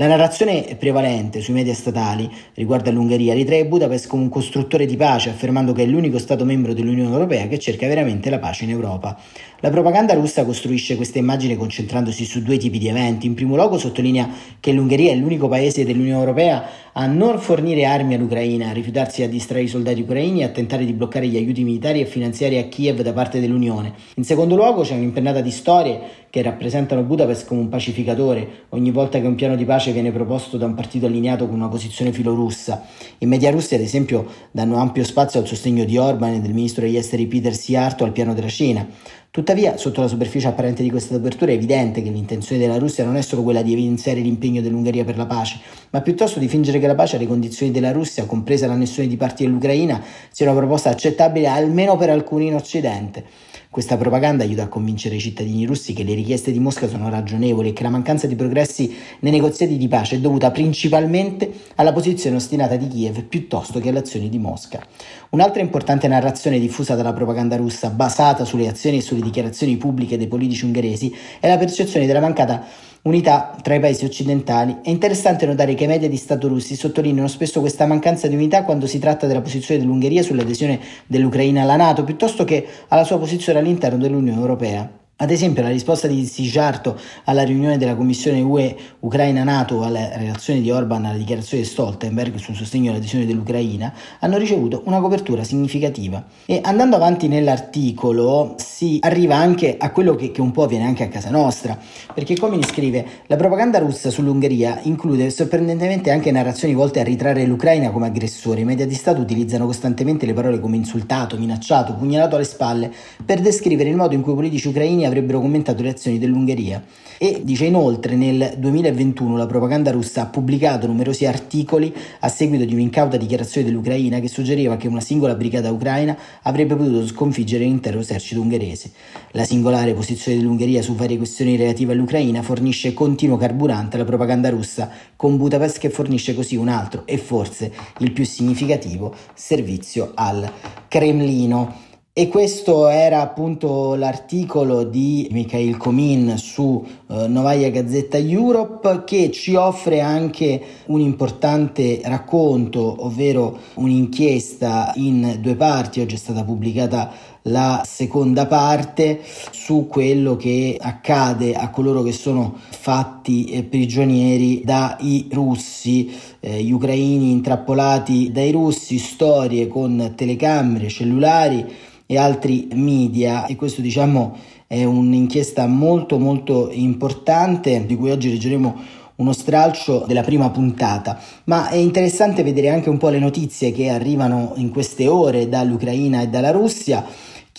La 0.00 0.06
narrazione 0.06 0.76
prevalente 0.78 1.40
sui 1.40 1.54
media 1.54 1.74
statali 1.74 2.30
riguardo 2.54 2.88
all'Ungheria 2.88 3.34
ritrae 3.34 3.66
Budapest 3.66 4.06
come 4.06 4.22
un 4.22 4.28
costruttore 4.28 4.86
di 4.86 4.94
pace, 4.94 5.30
affermando 5.30 5.72
che 5.72 5.82
è 5.82 5.86
l'unico 5.86 6.18
Stato 6.18 6.44
membro 6.44 6.72
dell'Unione 6.72 7.10
Europea 7.10 7.48
che 7.48 7.58
cerca 7.58 7.88
veramente 7.88 8.30
la 8.30 8.38
pace 8.38 8.62
in 8.62 8.70
Europa. 8.70 9.18
La 9.58 9.70
propaganda 9.70 10.14
russa 10.14 10.44
costruisce 10.44 10.94
questa 10.94 11.18
immagine 11.18 11.56
concentrandosi 11.56 12.24
su 12.26 12.44
due 12.44 12.58
tipi 12.58 12.78
di 12.78 12.86
eventi. 12.86 13.26
In 13.26 13.34
primo 13.34 13.56
luogo 13.56 13.76
sottolinea 13.76 14.30
che 14.60 14.70
l'Ungheria 14.70 15.10
è 15.10 15.16
l'unico 15.16 15.48
paese 15.48 15.84
dell'Unione 15.84 16.20
Europea 16.20 16.64
a 16.92 17.06
non 17.06 17.40
fornire 17.40 17.84
armi 17.84 18.14
all'Ucraina, 18.14 18.68
a 18.68 18.72
rifiutarsi 18.72 19.24
a 19.24 19.28
distrarre 19.28 19.64
i 19.64 19.68
soldati 19.68 20.02
ucraini 20.02 20.42
e 20.42 20.44
a 20.44 20.50
tentare 20.50 20.84
di 20.84 20.92
bloccare 20.92 21.26
gli 21.26 21.36
aiuti 21.36 21.64
militari 21.64 22.00
e 22.00 22.06
finanziari 22.06 22.58
a 22.58 22.68
Kiev 22.68 23.00
da 23.02 23.12
parte 23.12 23.40
dell'Unione. 23.40 23.94
In 24.14 24.22
secondo 24.22 24.54
luogo 24.54 24.82
c'è 24.82 24.94
un'impennata 24.94 25.40
di 25.40 25.50
storie 25.50 26.00
che 26.30 26.42
rappresentano 26.42 27.02
Budapest 27.02 27.46
come 27.46 27.60
un 27.60 27.68
pacificatore 27.68 28.66
ogni 28.70 28.90
volta 28.90 29.20
che 29.20 29.26
un 29.26 29.34
piano 29.34 29.56
di 29.56 29.64
pace 29.64 29.92
viene 29.92 30.12
proposto 30.12 30.56
da 30.56 30.66
un 30.66 30.74
partito 30.74 31.06
allineato 31.06 31.46
con 31.46 31.56
una 31.56 31.68
posizione 31.68 32.12
filorussa. 32.12 32.84
I 33.18 33.26
media 33.26 33.50
russi, 33.50 33.74
ad 33.74 33.80
esempio, 33.80 34.26
danno 34.50 34.76
ampio 34.76 35.04
spazio 35.04 35.40
al 35.40 35.46
sostegno 35.46 35.84
di 35.84 35.96
Orban 35.96 36.34
e 36.34 36.40
del 36.40 36.52
ministro 36.52 36.82
degli 36.82 36.96
esteri 36.96 37.26
Peter 37.26 37.54
Siarto 37.54 38.04
al 38.04 38.12
piano 38.12 38.34
della 38.34 38.48
Cina. 38.48 38.86
Tuttavia, 39.30 39.76
sotto 39.76 40.00
la 40.00 40.08
superficie 40.08 40.48
apparente 40.48 40.82
di 40.82 40.90
questa 40.90 41.14
apertura 41.14 41.52
è 41.52 41.54
evidente 41.54 42.02
che 42.02 42.10
l'intenzione 42.10 42.60
della 42.60 42.78
Russia 42.78 43.04
non 43.04 43.14
è 43.16 43.20
solo 43.20 43.42
quella 43.42 43.62
di 43.62 43.72
evidenziare 43.72 44.20
l'impegno 44.20 44.62
dell'Ungheria 44.62 45.04
per 45.04 45.16
la 45.16 45.26
pace, 45.26 45.60
ma 45.90 46.00
piuttosto 46.00 46.38
di 46.38 46.48
fingere 46.48 46.78
che 46.78 46.86
la 46.86 46.94
pace 46.94 47.16
alle 47.16 47.26
condizioni 47.26 47.70
della 47.70 47.92
Russia, 47.92 48.24
compresa 48.24 48.66
l'annessione 48.66 49.08
di 49.08 49.16
parti 49.16 49.44
dell'Ucraina, 49.44 50.02
sia 50.30 50.50
una 50.50 50.58
proposta 50.58 50.90
accettabile 50.90 51.46
almeno 51.46 51.96
per 51.96 52.10
alcuni 52.10 52.46
in 52.46 52.54
Occidente. 52.54 53.24
Questa 53.70 53.98
propaganda 53.98 54.44
aiuta 54.44 54.62
a 54.62 54.68
convincere 54.68 55.16
i 55.16 55.20
cittadini 55.20 55.66
russi 55.66 55.92
che 55.92 56.02
le 56.02 56.14
richieste 56.14 56.50
di 56.50 56.58
Mosca 56.58 56.88
sono 56.88 57.10
ragionevoli 57.10 57.68
e 57.68 57.72
che 57.74 57.82
la 57.82 57.90
mancanza 57.90 58.26
di 58.26 58.34
progressi 58.34 58.96
nei 59.20 59.30
negoziati 59.30 59.76
di 59.76 59.86
pace 59.88 60.16
è 60.16 60.20
dovuta 60.20 60.50
principalmente 60.50 61.52
alla 61.74 61.92
posizione 61.92 62.36
ostinata 62.36 62.76
di 62.76 62.88
Kiev 62.88 63.24
piuttosto 63.24 63.78
che 63.78 63.90
alle 63.90 63.98
azioni 63.98 64.30
di 64.30 64.38
Mosca. 64.38 64.82
Un'altra 65.30 65.60
importante 65.60 66.08
narrazione 66.08 66.58
diffusa 66.58 66.94
dalla 66.94 67.12
propaganda 67.12 67.56
russa, 67.56 67.90
basata 67.90 68.46
sulle 68.46 68.68
azioni 68.68 68.96
e 68.96 69.02
sulle 69.02 69.20
dichiarazioni 69.20 69.76
pubbliche 69.76 70.16
dei 70.16 70.28
politici 70.28 70.64
ungheresi, 70.64 71.14
è 71.38 71.46
la 71.46 71.58
percezione 71.58 72.06
della 72.06 72.20
mancata 72.20 72.64
unità 73.08 73.56
tra 73.62 73.74
i 73.74 73.80
paesi 73.80 74.04
occidentali. 74.04 74.78
È 74.82 74.90
interessante 74.90 75.46
notare 75.46 75.74
che 75.74 75.84
i 75.84 75.88
media 75.88 76.08
di 76.08 76.16
Stato 76.16 76.46
russi 76.48 76.76
sottolineano 76.76 77.28
spesso 77.28 77.60
questa 77.60 77.86
mancanza 77.86 78.28
di 78.28 78.34
unità 78.34 78.62
quando 78.62 78.86
si 78.86 78.98
tratta 78.98 79.26
della 79.26 79.40
posizione 79.40 79.80
dell'Ungheria 79.80 80.22
sull'adesione 80.22 80.78
dell'Ucraina 81.06 81.62
alla 81.62 81.76
Nato, 81.76 82.04
piuttosto 82.04 82.44
che 82.44 82.66
alla 82.88 83.04
sua 83.04 83.18
posizione 83.18 83.58
all'interno 83.58 83.98
dell'Unione 83.98 84.38
Europea. 84.38 84.97
Ad 85.20 85.32
esempio, 85.32 85.64
la 85.64 85.70
risposta 85.70 86.06
di 86.06 86.24
Sijarto 86.24 86.96
alla 87.24 87.42
riunione 87.42 87.76
della 87.76 87.96
Commissione 87.96 88.40
UE 88.40 88.76
Ucraina-NATO 89.00 89.82
alla 89.82 90.16
relazione 90.16 90.60
di 90.60 90.70
Orban 90.70 91.06
alla 91.06 91.18
dichiarazione 91.18 91.64
di 91.64 91.68
Stoltenberg 91.68 92.36
sul 92.36 92.54
sostegno 92.54 92.92
all'adesione 92.92 93.26
dell'Ucraina 93.26 93.92
hanno 94.20 94.38
ricevuto 94.38 94.82
una 94.84 95.00
copertura 95.00 95.42
significativa. 95.42 96.24
E 96.46 96.60
andando 96.62 96.94
avanti 96.94 97.26
nell'articolo 97.26 98.54
si 98.58 98.98
arriva 99.00 99.34
anche 99.34 99.76
a 99.76 99.90
quello 99.90 100.14
che, 100.14 100.30
che 100.30 100.40
un 100.40 100.52
po' 100.52 100.62
avviene 100.62 100.84
anche 100.84 101.02
a 101.02 101.08
casa 101.08 101.30
nostra, 101.30 101.76
perché 102.14 102.36
Comini 102.36 102.62
scrive 102.62 103.04
la 103.26 103.34
propaganda 103.34 103.80
russa 103.80 104.10
sull'Ungheria 104.10 104.78
include 104.84 105.30
sorprendentemente 105.30 106.12
anche 106.12 106.30
narrazioni 106.30 106.74
volte 106.74 107.00
a 107.00 107.02
ritrarre 107.02 107.44
l'Ucraina 107.44 107.90
come 107.90 108.06
aggressore. 108.06 108.60
I 108.60 108.64
media 108.64 108.86
di 108.86 108.94
Stato 108.94 109.20
utilizzano 109.20 109.66
costantemente 109.66 110.26
le 110.26 110.32
parole 110.32 110.60
come 110.60 110.76
insultato, 110.76 111.36
minacciato, 111.36 111.94
pugnalato 111.94 112.36
alle 112.36 112.44
spalle 112.44 112.92
per 113.24 113.40
descrivere 113.40 113.88
il 113.88 113.96
modo 113.96 114.14
in 114.14 114.20
cui 114.20 114.30
i 114.30 114.36
politici 114.36 114.68
ucraini 114.68 115.06
avrebbero 115.08 115.40
commentato 115.40 115.82
le 115.82 115.90
azioni 115.90 116.18
dell'Ungheria. 116.18 116.82
E 117.20 117.40
dice 117.42 117.64
inoltre 117.64 118.14
nel 118.14 118.54
2021 118.58 119.36
la 119.36 119.46
propaganda 119.46 119.90
russa 119.90 120.22
ha 120.22 120.26
pubblicato 120.26 120.86
numerosi 120.86 121.26
articoli 121.26 121.92
a 122.20 122.28
seguito 122.28 122.64
di 122.64 122.74
un'incauta 122.74 123.16
dichiarazione 123.16 123.66
dell'Ucraina 123.66 124.20
che 124.20 124.28
suggeriva 124.28 124.76
che 124.76 124.86
una 124.86 125.00
singola 125.00 125.34
brigata 125.34 125.72
ucraina 125.72 126.16
avrebbe 126.42 126.76
potuto 126.76 127.04
sconfiggere 127.04 127.64
l'intero 127.64 127.98
esercito 127.98 128.40
ungherese. 128.40 128.92
La 129.32 129.42
singolare 129.42 129.94
posizione 129.94 130.38
dell'Ungheria 130.38 130.80
su 130.80 130.94
varie 130.94 131.16
questioni 131.16 131.56
relative 131.56 131.92
all'Ucraina 131.92 132.42
fornisce 132.42 132.94
continuo 132.94 133.36
carburante 133.36 133.96
alla 133.96 134.04
propaganda 134.04 134.48
russa, 134.50 134.88
con 135.16 135.36
Budapest 135.36 135.78
che 135.78 135.90
fornisce 135.90 136.36
così 136.36 136.54
un 136.54 136.68
altro 136.68 137.02
e 137.04 137.18
forse 137.18 137.72
il 137.98 138.12
più 138.12 138.24
significativo 138.24 139.12
servizio 139.34 140.12
al 140.14 140.48
Cremlino. 140.86 141.86
E 142.18 142.26
questo 142.26 142.88
era 142.88 143.20
appunto 143.20 143.94
l'articolo 143.94 144.82
di 144.82 145.28
Mikhail 145.30 145.76
Komin 145.76 146.36
su 146.36 146.84
eh, 146.84 147.28
Novaya 147.28 147.70
Gazzetta 147.70 148.18
Europe 148.18 149.04
che 149.04 149.30
ci 149.30 149.54
offre 149.54 150.00
anche 150.00 150.60
un 150.86 150.98
importante 150.98 152.00
racconto, 152.02 153.06
ovvero 153.06 153.56
un'inchiesta 153.74 154.94
in 154.96 155.38
due 155.40 155.54
parti, 155.54 156.00
oggi 156.00 156.16
è 156.16 156.18
stata 156.18 156.42
pubblicata 156.42 157.12
la 157.42 157.84
seconda 157.86 158.46
parte 158.46 159.20
su 159.52 159.86
quello 159.88 160.34
che 160.34 160.76
accade 160.80 161.54
a 161.54 161.70
coloro 161.70 162.02
che 162.02 162.10
sono 162.10 162.56
fatti 162.68 163.44
eh, 163.44 163.62
prigionieri 163.62 164.62
dai 164.64 165.28
russi, 165.30 166.10
eh, 166.40 166.64
gli 166.64 166.72
ucraini 166.72 167.30
intrappolati 167.30 168.32
dai 168.32 168.50
russi, 168.50 168.98
storie 168.98 169.68
con 169.68 170.14
telecamere, 170.16 170.88
cellulari 170.88 171.86
e 172.10 172.16
altri 172.16 172.68
media 172.72 173.44
e 173.44 173.54
questo 173.54 173.82
diciamo 173.82 174.34
è 174.66 174.82
un'inchiesta 174.82 175.66
molto 175.66 176.18
molto 176.18 176.70
importante 176.72 177.84
di 177.84 177.96
cui 177.96 178.10
oggi 178.10 178.30
leggeremo 178.30 178.76
uno 179.16 179.32
stralcio 179.32 180.04
della 180.06 180.22
prima 180.22 180.48
puntata, 180.48 181.18
ma 181.44 181.68
è 181.68 181.74
interessante 181.74 182.42
vedere 182.42 182.70
anche 182.70 182.88
un 182.88 182.98
po' 182.98 183.08
le 183.10 183.18
notizie 183.18 183.72
che 183.72 183.90
arrivano 183.90 184.52
in 184.56 184.70
queste 184.70 185.06
ore 185.06 185.48
dall'Ucraina 185.48 186.22
e 186.22 186.28
dalla 186.28 186.50
Russia 186.50 187.04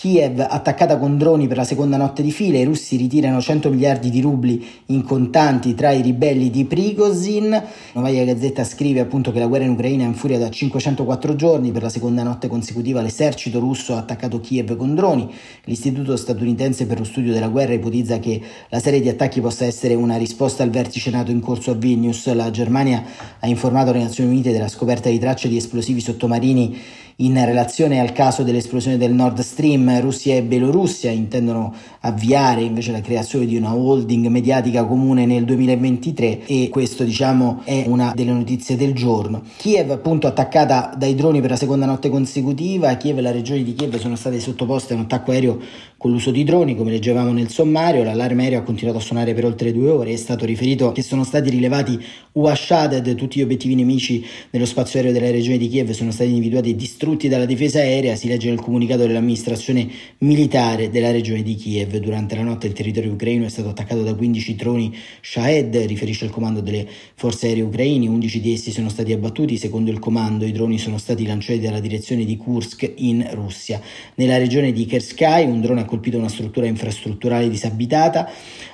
Kiev 0.00 0.40
attaccata 0.40 0.96
con 0.96 1.18
droni 1.18 1.46
per 1.46 1.58
la 1.58 1.64
seconda 1.64 1.98
notte 1.98 2.22
di 2.22 2.30
fila, 2.30 2.56
i 2.56 2.64
russi 2.64 2.96
ritirano 2.96 3.38
100 3.38 3.68
miliardi 3.68 4.08
di 4.08 4.22
rubli 4.22 4.66
in 4.86 5.02
contanti 5.02 5.74
tra 5.74 5.90
i 5.90 6.00
ribelli 6.00 6.48
di 6.48 6.64
Prigozhin. 6.64 7.62
Novaya 7.92 8.24
Gazzetta 8.24 8.64
scrive 8.64 9.00
appunto 9.00 9.30
che 9.30 9.38
la 9.38 9.46
guerra 9.46 9.64
in 9.64 9.72
Ucraina 9.72 10.04
è 10.04 10.06
in 10.06 10.14
furia 10.14 10.38
da 10.38 10.48
504 10.48 11.36
giorni, 11.36 11.70
per 11.70 11.82
la 11.82 11.90
seconda 11.90 12.22
notte 12.22 12.48
consecutiva 12.48 13.02
l'esercito 13.02 13.58
russo 13.58 13.94
ha 13.94 13.98
attaccato 13.98 14.40
Kiev 14.40 14.74
con 14.74 14.94
droni. 14.94 15.30
L'istituto 15.64 16.16
statunitense 16.16 16.86
per 16.86 16.96
lo 16.96 17.04
studio 17.04 17.34
della 17.34 17.48
guerra 17.48 17.74
ipotizza 17.74 18.18
che 18.20 18.40
la 18.70 18.78
serie 18.78 19.02
di 19.02 19.10
attacchi 19.10 19.42
possa 19.42 19.66
essere 19.66 19.92
una 19.92 20.16
risposta 20.16 20.62
al 20.62 20.70
vertice 20.70 21.10
NATO 21.10 21.30
in 21.30 21.40
corso 21.40 21.72
a 21.72 21.74
Vilnius. 21.74 22.32
La 22.32 22.50
Germania 22.50 23.04
ha 23.38 23.46
informato 23.46 23.92
le 23.92 23.98
Nazioni 23.98 24.30
Unite 24.30 24.50
della 24.50 24.68
scoperta 24.68 25.10
di 25.10 25.18
tracce 25.18 25.48
di 25.48 25.58
esplosivi 25.58 26.00
sottomarini 26.00 26.78
in 27.20 27.44
relazione 27.44 28.00
al 28.00 28.12
caso 28.12 28.42
dell'esplosione 28.42 28.96
del 28.96 29.12
Nord 29.12 29.40
Stream, 29.40 30.00
Russia 30.00 30.34
e 30.34 30.42
Bielorussia 30.42 31.10
intendono 31.10 31.74
avviare 32.00 32.62
invece 32.62 32.92
la 32.92 33.02
creazione 33.02 33.44
di 33.44 33.56
una 33.56 33.74
holding 33.74 34.26
mediatica 34.28 34.84
comune 34.84 35.26
nel 35.26 35.44
2023 35.44 36.46
e 36.46 36.68
questo 36.70 37.04
diciamo 37.04 37.60
è 37.64 37.84
una 37.86 38.12
delle 38.14 38.32
notizie 38.32 38.76
del 38.76 38.94
giorno. 38.94 39.42
Kiev 39.58 39.90
appunto 39.90 40.26
attaccata 40.26 40.94
dai 40.96 41.14
droni 41.14 41.42
per 41.42 41.50
la 41.50 41.56
seconda 41.56 41.84
notte 41.84 42.08
consecutiva, 42.08 42.94
Kiev 42.94 43.18
e 43.18 43.20
la 43.20 43.32
regione 43.32 43.64
di 43.64 43.74
Kiev 43.74 43.98
sono 43.98 44.16
state 44.16 44.40
sottoposte 44.40 44.94
a 44.94 44.96
un 44.96 45.02
attacco 45.02 45.32
aereo 45.32 45.60
con 45.98 46.10
l'uso 46.10 46.30
di 46.30 46.44
droni, 46.44 46.74
come 46.74 46.90
leggevamo 46.90 47.32
nel 47.32 47.50
sommario, 47.50 48.02
l'allarme 48.02 48.44
aereo 48.44 48.60
ha 48.60 48.62
continuato 48.62 48.98
a 48.98 49.02
suonare 49.02 49.34
per 49.34 49.44
oltre 49.44 49.70
due 49.70 49.90
ore, 49.90 50.12
è 50.12 50.16
stato 50.16 50.46
riferito 50.46 50.92
che 50.92 51.02
sono 51.02 51.24
stati 51.24 51.50
rilevati 51.50 52.02
Uashaded, 52.32 53.14
tutti 53.16 53.38
gli 53.38 53.42
obiettivi 53.42 53.74
nemici 53.74 54.24
nello 54.50 54.64
spazio 54.64 55.00
aereo 55.00 55.12
della 55.12 55.30
regione 55.30 55.58
di 55.58 55.68
Kiev 55.68 55.90
sono 55.90 56.12
stati 56.12 56.30
individuati 56.30 56.70
e 56.70 56.76
distrutti 56.76 57.08
dalla 57.16 57.44
difesa 57.44 57.80
aerea, 57.80 58.14
si 58.14 58.28
legge 58.28 58.48
nel 58.48 58.60
comunicato 58.60 59.06
dell'amministrazione 59.06 59.88
militare 60.18 60.90
della 60.90 61.10
regione 61.10 61.42
di 61.42 61.54
Kiev. 61.54 61.96
Durante 61.96 62.34
la 62.34 62.42
notte 62.42 62.66
il 62.66 62.72
territorio 62.72 63.12
ucraino 63.12 63.44
è 63.44 63.48
stato 63.48 63.68
attaccato 63.68 64.02
da 64.02 64.14
15 64.14 64.54
droni 64.54 64.96
Shahed, 65.20 65.76
riferisce 65.86 66.24
il 66.24 66.30
comando 66.30 66.60
delle 66.60 66.86
forze 67.14 67.48
aeree 67.48 67.62
ucraine, 67.62 68.08
11 68.08 68.40
di 68.40 68.52
essi 68.52 68.70
sono 68.70 68.88
stati 68.88 69.12
abbattuti, 69.12 69.56
secondo 69.56 69.90
il 69.90 69.98
comando 69.98 70.44
i 70.44 70.52
droni 70.52 70.78
sono 70.78 70.98
stati 70.98 71.26
lanciati 71.26 71.60
dalla 71.60 71.80
direzione 71.80 72.24
di 72.24 72.36
Kursk 72.36 72.92
in 72.96 73.28
Russia. 73.32 73.80
Nella 74.16 74.38
regione 74.38 74.72
di 74.72 74.86
Kerskay 74.86 75.46
un 75.46 75.60
drone 75.60 75.80
ha 75.80 75.84
colpito 75.84 76.18
una 76.18 76.28
struttura 76.28 76.66
infrastrutturale 76.66 77.48
disabitata, 77.48 78.30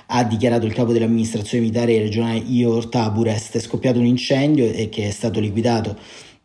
ha 0.06 0.24
dichiarato 0.24 0.66
il 0.66 0.72
capo 0.72 0.92
dell'amministrazione 0.92 1.64
militare 1.64 1.98
regionale 1.98 2.38
Ior 2.38 2.86
Taburest, 2.88 3.56
è 3.56 3.60
scoppiato 3.60 3.98
un 3.98 4.06
incendio 4.06 4.70
e 4.70 4.88
che 4.88 5.08
è 5.08 5.10
stato 5.10 5.40
liquidato 5.40 5.96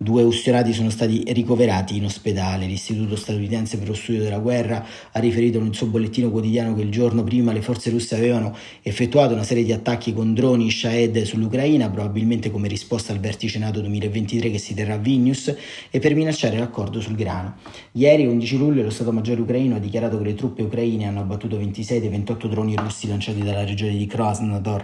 Due 0.02 0.24
ustionati 0.24 0.74
sono 0.74 0.90
stati 0.90 1.24
ricoverati 1.28 1.96
in 1.96 2.06
ospedale. 2.06 2.66
L'Istituto 2.66 3.16
statunitense 3.16 3.78
per 3.78 3.88
lo 3.88 3.94
studio 3.94 4.24
della 4.24 4.40
guerra 4.40 4.84
ha 5.12 5.20
riferito 5.20 5.62
nel 5.62 5.76
suo 5.76 5.86
bollettino 5.86 6.32
quotidiano 6.32 6.74
che 6.74 6.82
il 6.82 6.90
giorno 6.90 7.22
prima 7.24 7.54
le 7.54 7.62
forze 7.62 7.92
russe 7.92 8.16
avevano 8.16 8.58
effettuato 8.82 9.36
una 9.36 9.44
serie 9.44 9.64
di 9.64 9.72
attacchi 9.72 10.12
con 10.12 10.34
droni 10.34 10.72
Shahed 10.72 11.22
sull'Ucraina, 11.22 11.88
probabilmente 11.92 12.50
come 12.50 12.68
risposta 12.68 13.14
al 13.14 13.20
vertice 13.20 13.60
NATO 13.60 13.80
2023 13.82 14.50
che 14.50 14.58
si 14.58 14.74
terrà 14.74 14.96
a 14.96 14.98
Vilnius 14.98 15.56
e 15.92 16.00
per 16.00 16.16
minacciare 16.16 16.58
l'accordo 16.58 17.00
sul 17.00 17.14
grano. 17.14 17.58
Ieri, 17.92 18.26
11 18.26 18.58
luglio, 18.58 18.82
lo 18.82 18.90
Stato 18.90 19.12
Maggiore 19.12 19.42
ucraino 19.42 19.76
ha 19.76 19.80
dichiarato 19.80 20.18
che 20.18 20.24
le 20.24 20.34
truppe 20.34 20.64
ucraine 20.64 21.06
hanno 21.06 21.20
abbattuto 21.20 21.60
26 21.60 22.00
dei 22.00 22.10
28 22.10 22.48
droni 22.48 22.76
russi 22.76 23.08
lanciati 23.08 23.44
dalla 23.44 23.64
regione 23.64 23.96
di 23.96 24.08
Krasnodar. 24.08 24.84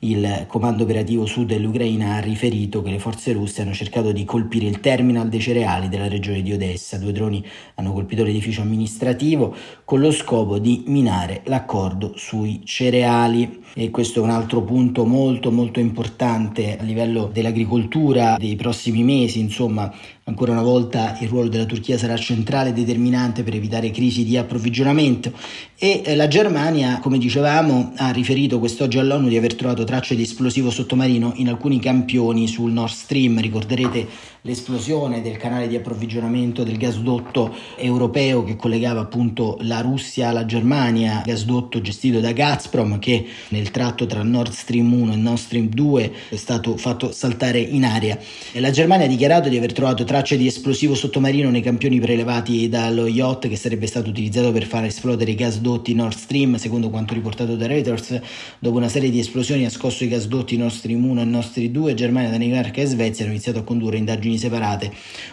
Il 0.00 0.44
comando 0.46 0.82
operativo 0.82 1.24
sud 1.24 1.48
dell'Ucraina 1.48 2.16
ha 2.16 2.20
riferito 2.20 2.82
che 2.82 2.90
le 2.90 2.98
forze 2.98 3.32
russe 3.32 3.62
hanno 3.62 3.72
cercato 3.72 4.12
di 4.12 4.24
colpire 4.24 4.66
il 4.66 4.80
terminal 4.80 5.28
dei 5.28 5.40
cereali 5.40 5.88
della 5.88 6.08
regione 6.08 6.42
di 6.42 6.52
Odessa. 6.52 6.98
Due 6.98 7.12
droni 7.12 7.44
hanno 7.76 7.92
colpito 7.92 8.22
l'edificio 8.22 8.60
amministrativo 8.60 9.54
con 9.84 10.00
lo 10.00 10.10
scopo 10.10 10.58
di 10.58 10.84
minare 10.86 11.40
l'accordo 11.44 12.12
sui 12.16 12.60
cereali. 12.64 13.62
E 13.74 13.90
questo 13.90 14.20
è 14.20 14.22
un 14.22 14.30
altro 14.30 14.62
punto 14.62 15.04
molto 15.04 15.50
molto 15.50 15.80
importante 15.80 16.76
a 16.78 16.82
livello 16.82 17.30
dell'agricoltura 17.32 18.36
dei 18.38 18.56
prossimi 18.56 19.02
mesi, 19.02 19.40
insomma 19.40 19.92
Ancora 20.28 20.50
una 20.50 20.62
volta 20.62 21.16
il 21.20 21.28
ruolo 21.28 21.48
della 21.48 21.66
Turchia 21.66 21.96
sarà 21.96 22.16
centrale 22.16 22.70
e 22.70 22.72
determinante 22.72 23.44
per 23.44 23.54
evitare 23.54 23.92
crisi 23.92 24.24
di 24.24 24.36
approvvigionamento 24.36 25.30
e 25.78 26.02
eh, 26.04 26.16
la 26.16 26.26
Germania, 26.26 26.98
come 26.98 27.16
dicevamo, 27.16 27.92
ha 27.94 28.10
riferito 28.10 28.58
quest'oggi 28.58 28.98
all'ONU 28.98 29.28
di 29.28 29.36
aver 29.36 29.54
trovato 29.54 29.84
tracce 29.84 30.16
di 30.16 30.22
esplosivo 30.22 30.70
sottomarino 30.70 31.34
in 31.36 31.48
alcuni 31.48 31.78
campioni 31.78 32.48
sul 32.48 32.72
Nord 32.72 32.90
Stream. 32.90 33.40
Ricorderete 33.40 34.34
l'esplosione 34.40 35.22
del 35.22 35.36
canale 35.36 35.68
di 35.68 35.76
approvvigionamento 35.76 36.64
del 36.64 36.76
gasdotto 36.76 37.54
europeo 37.76 38.42
che 38.42 38.56
collegava 38.56 39.00
appunto 39.00 39.58
la 39.60 39.80
Russia 39.80 40.28
alla 40.28 40.44
Germania, 40.44 41.22
gasdotto 41.24 41.80
gestito 41.80 42.18
da 42.18 42.32
Gazprom 42.32 42.98
che 42.98 43.26
nel 43.48 43.70
tratto 43.70 44.06
tra 44.06 44.22
Nord 44.22 44.52
Stream 44.52 44.92
1 44.92 45.12
e 45.12 45.16
Nord 45.16 45.38
Stream 45.38 45.68
2 45.68 46.12
è 46.30 46.36
stato 46.36 46.76
fatto 46.76 47.12
saltare 47.12 47.60
in 47.60 47.84
aria. 47.84 48.18
La 48.54 48.70
Germania 48.70 49.06
ha 49.06 49.08
dichiarato 49.08 49.48
di 49.48 49.56
aver 49.56 49.72
trovato 49.72 50.02
tracce 50.04 50.14
tracce 50.16 50.38
di 50.38 50.46
esplosivo 50.46 50.94
sottomarino 50.94 51.50
nei 51.50 51.60
campioni 51.60 52.00
prelevati 52.00 52.70
dallo 52.70 53.06
yacht 53.06 53.48
che 53.48 53.56
sarebbe 53.56 53.86
stato 53.86 54.08
utilizzato 54.08 54.50
per 54.50 54.64
far 54.64 54.84
esplodere 54.84 55.32
i 55.32 55.34
gasdotti 55.34 55.92
Nord 55.92 56.16
Stream, 56.16 56.54
secondo 56.56 56.88
quanto 56.88 57.12
riportato 57.12 57.54
da 57.54 57.66
Reuters. 57.66 58.18
Dopo 58.58 58.78
una 58.78 58.88
serie 58.88 59.10
di 59.10 59.18
esplosioni 59.18 59.66
ha 59.66 59.70
scosso 59.70 60.04
i 60.04 60.08
gasdotti 60.08 60.56
Nord 60.56 60.72
Stream 60.72 61.04
1 61.04 61.20
e 61.20 61.24
Nord 61.24 61.46
Stream 61.46 61.70
2, 61.70 61.92
Germania, 61.92 62.30
Danimarca 62.30 62.80
e 62.80 62.86
Svezia 62.86 63.24
hanno 63.24 63.34
iniziato 63.34 63.58
a 63.58 63.62
condurre 63.62 63.98
indagini 63.98 64.38
separate. 64.38 64.90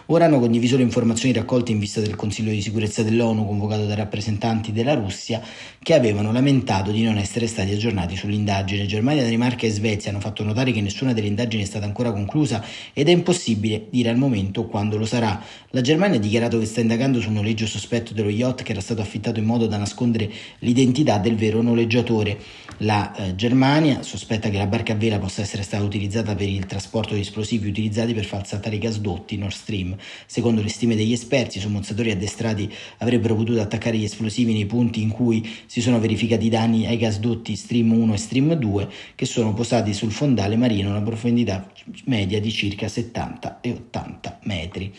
Ora 0.08 0.26
hanno 0.26 0.42
condiviso 0.42 0.76
le 0.76 0.84
informazioni 0.84 1.34
raccolte 1.34 1.72
in 1.72 1.80
vista 1.80 2.02
del 2.02 2.18
Consiglio 2.18 2.52
di 2.52 2.62
sicurezza 2.62 3.04
dell'ONU 3.04 3.46
convocato 3.46 3.86
dai 3.86 3.96
rappresentanti 3.96 4.74
della 4.74 4.96
Russia 4.96 5.42
che 5.82 5.94
avevano 5.94 6.34
lamentato 6.34 6.92
di 6.92 7.04
non 7.04 7.18
essere 7.18 7.48
stati 7.48 7.72
aggiornati 7.72 8.18
sull'indagine. 8.18 8.86
Germania, 8.86 9.24
Danimarca 9.24 9.66
e 9.66 9.72
Svezia 9.72 10.12
hanno 10.12 10.20
fatto 10.20 10.44
notare 10.44 10.74
che 10.74 10.82
nessuna 10.82 11.14
delle 11.14 11.28
indagini 11.28 11.64
è 11.64 11.66
stata 11.68 11.86
ancora 11.86 12.12
conclusa 12.12 12.62
ed 12.92 13.08
è 13.08 13.12
impossibile 13.12 13.88
dire 13.90 14.10
al 14.10 14.18
momento 14.18 14.72
quando 14.74 14.98
lo 14.98 15.06
sarà. 15.06 15.40
La 15.70 15.82
Germania 15.82 16.18
ha 16.18 16.20
dichiarato 16.20 16.58
che 16.58 16.66
sta 16.66 16.82
indagando 16.82 17.22
sul 17.22 17.32
noleggio 17.32 17.68
sospetto 17.68 18.16
dello 18.16 18.30
yacht 18.30 18.64
che 18.64 18.72
era 18.72 18.82
stato 18.82 19.02
affittato 19.02 19.38
in 19.38 19.46
modo 19.46 19.68
da 19.68 19.78
nascondere 19.78 20.28
l'identità 20.60 21.20
del 21.20 21.36
vero 21.36 21.62
noleggiatore. 21.62 22.40
La 22.78 23.14
eh, 23.14 23.36
Germania 23.36 24.02
sospetta 24.02 24.50
che 24.50 24.58
la 24.58 24.66
barca 24.66 24.94
a 24.94 24.96
vela 24.96 25.20
possa 25.20 25.44
essere 25.44 25.62
stata 25.62 25.84
utilizzata 25.84 26.34
per 26.34 26.50
il 26.50 26.66
trasporto 26.66 27.14
di 27.14 27.20
esplosivi 27.20 27.70
utilizzati 27.70 28.16
per 28.16 28.26
far 28.26 28.48
saltare 28.48 28.78
i 28.78 28.80
gasdotti 28.80 29.38
Nord 29.38 29.54
Stream. 29.54 29.96
Secondo 30.26 30.64
le 30.64 30.70
stime 30.70 30.96
degli 30.96 31.12
esperti, 31.12 31.60
i 31.60 31.62
sommozzatori 31.62 32.10
addestrati 32.10 32.68
avrebbero 32.98 33.36
potuto 33.36 33.62
attaccare 33.62 33.96
gli 33.98 34.06
esplosivi 34.06 34.54
nei 34.54 34.66
punti 34.66 35.04
in 35.04 35.10
cui 35.10 35.48
si 35.68 35.82
sono 35.82 36.00
verificati 36.00 36.50
danni 36.50 36.88
ai 36.88 36.98
gasdotti 36.98 37.56
Stream 37.56 37.92
1 37.92 38.12
e 38.12 38.18
Stream 38.18 38.54
2 38.54 38.90
che 39.14 39.26
sono 39.28 39.54
posati 39.54 39.94
sul 39.94 40.12
fondale 40.12 40.56
marino 40.56 40.88
a 40.88 40.94
una 40.94 41.04
profondità 41.04 41.72
media 42.06 42.42
di 42.42 42.52
circa 42.52 42.88
70 42.88 43.60
e 43.62 43.70
80 43.70 44.40
metri 44.46 44.63
metri 44.64 44.92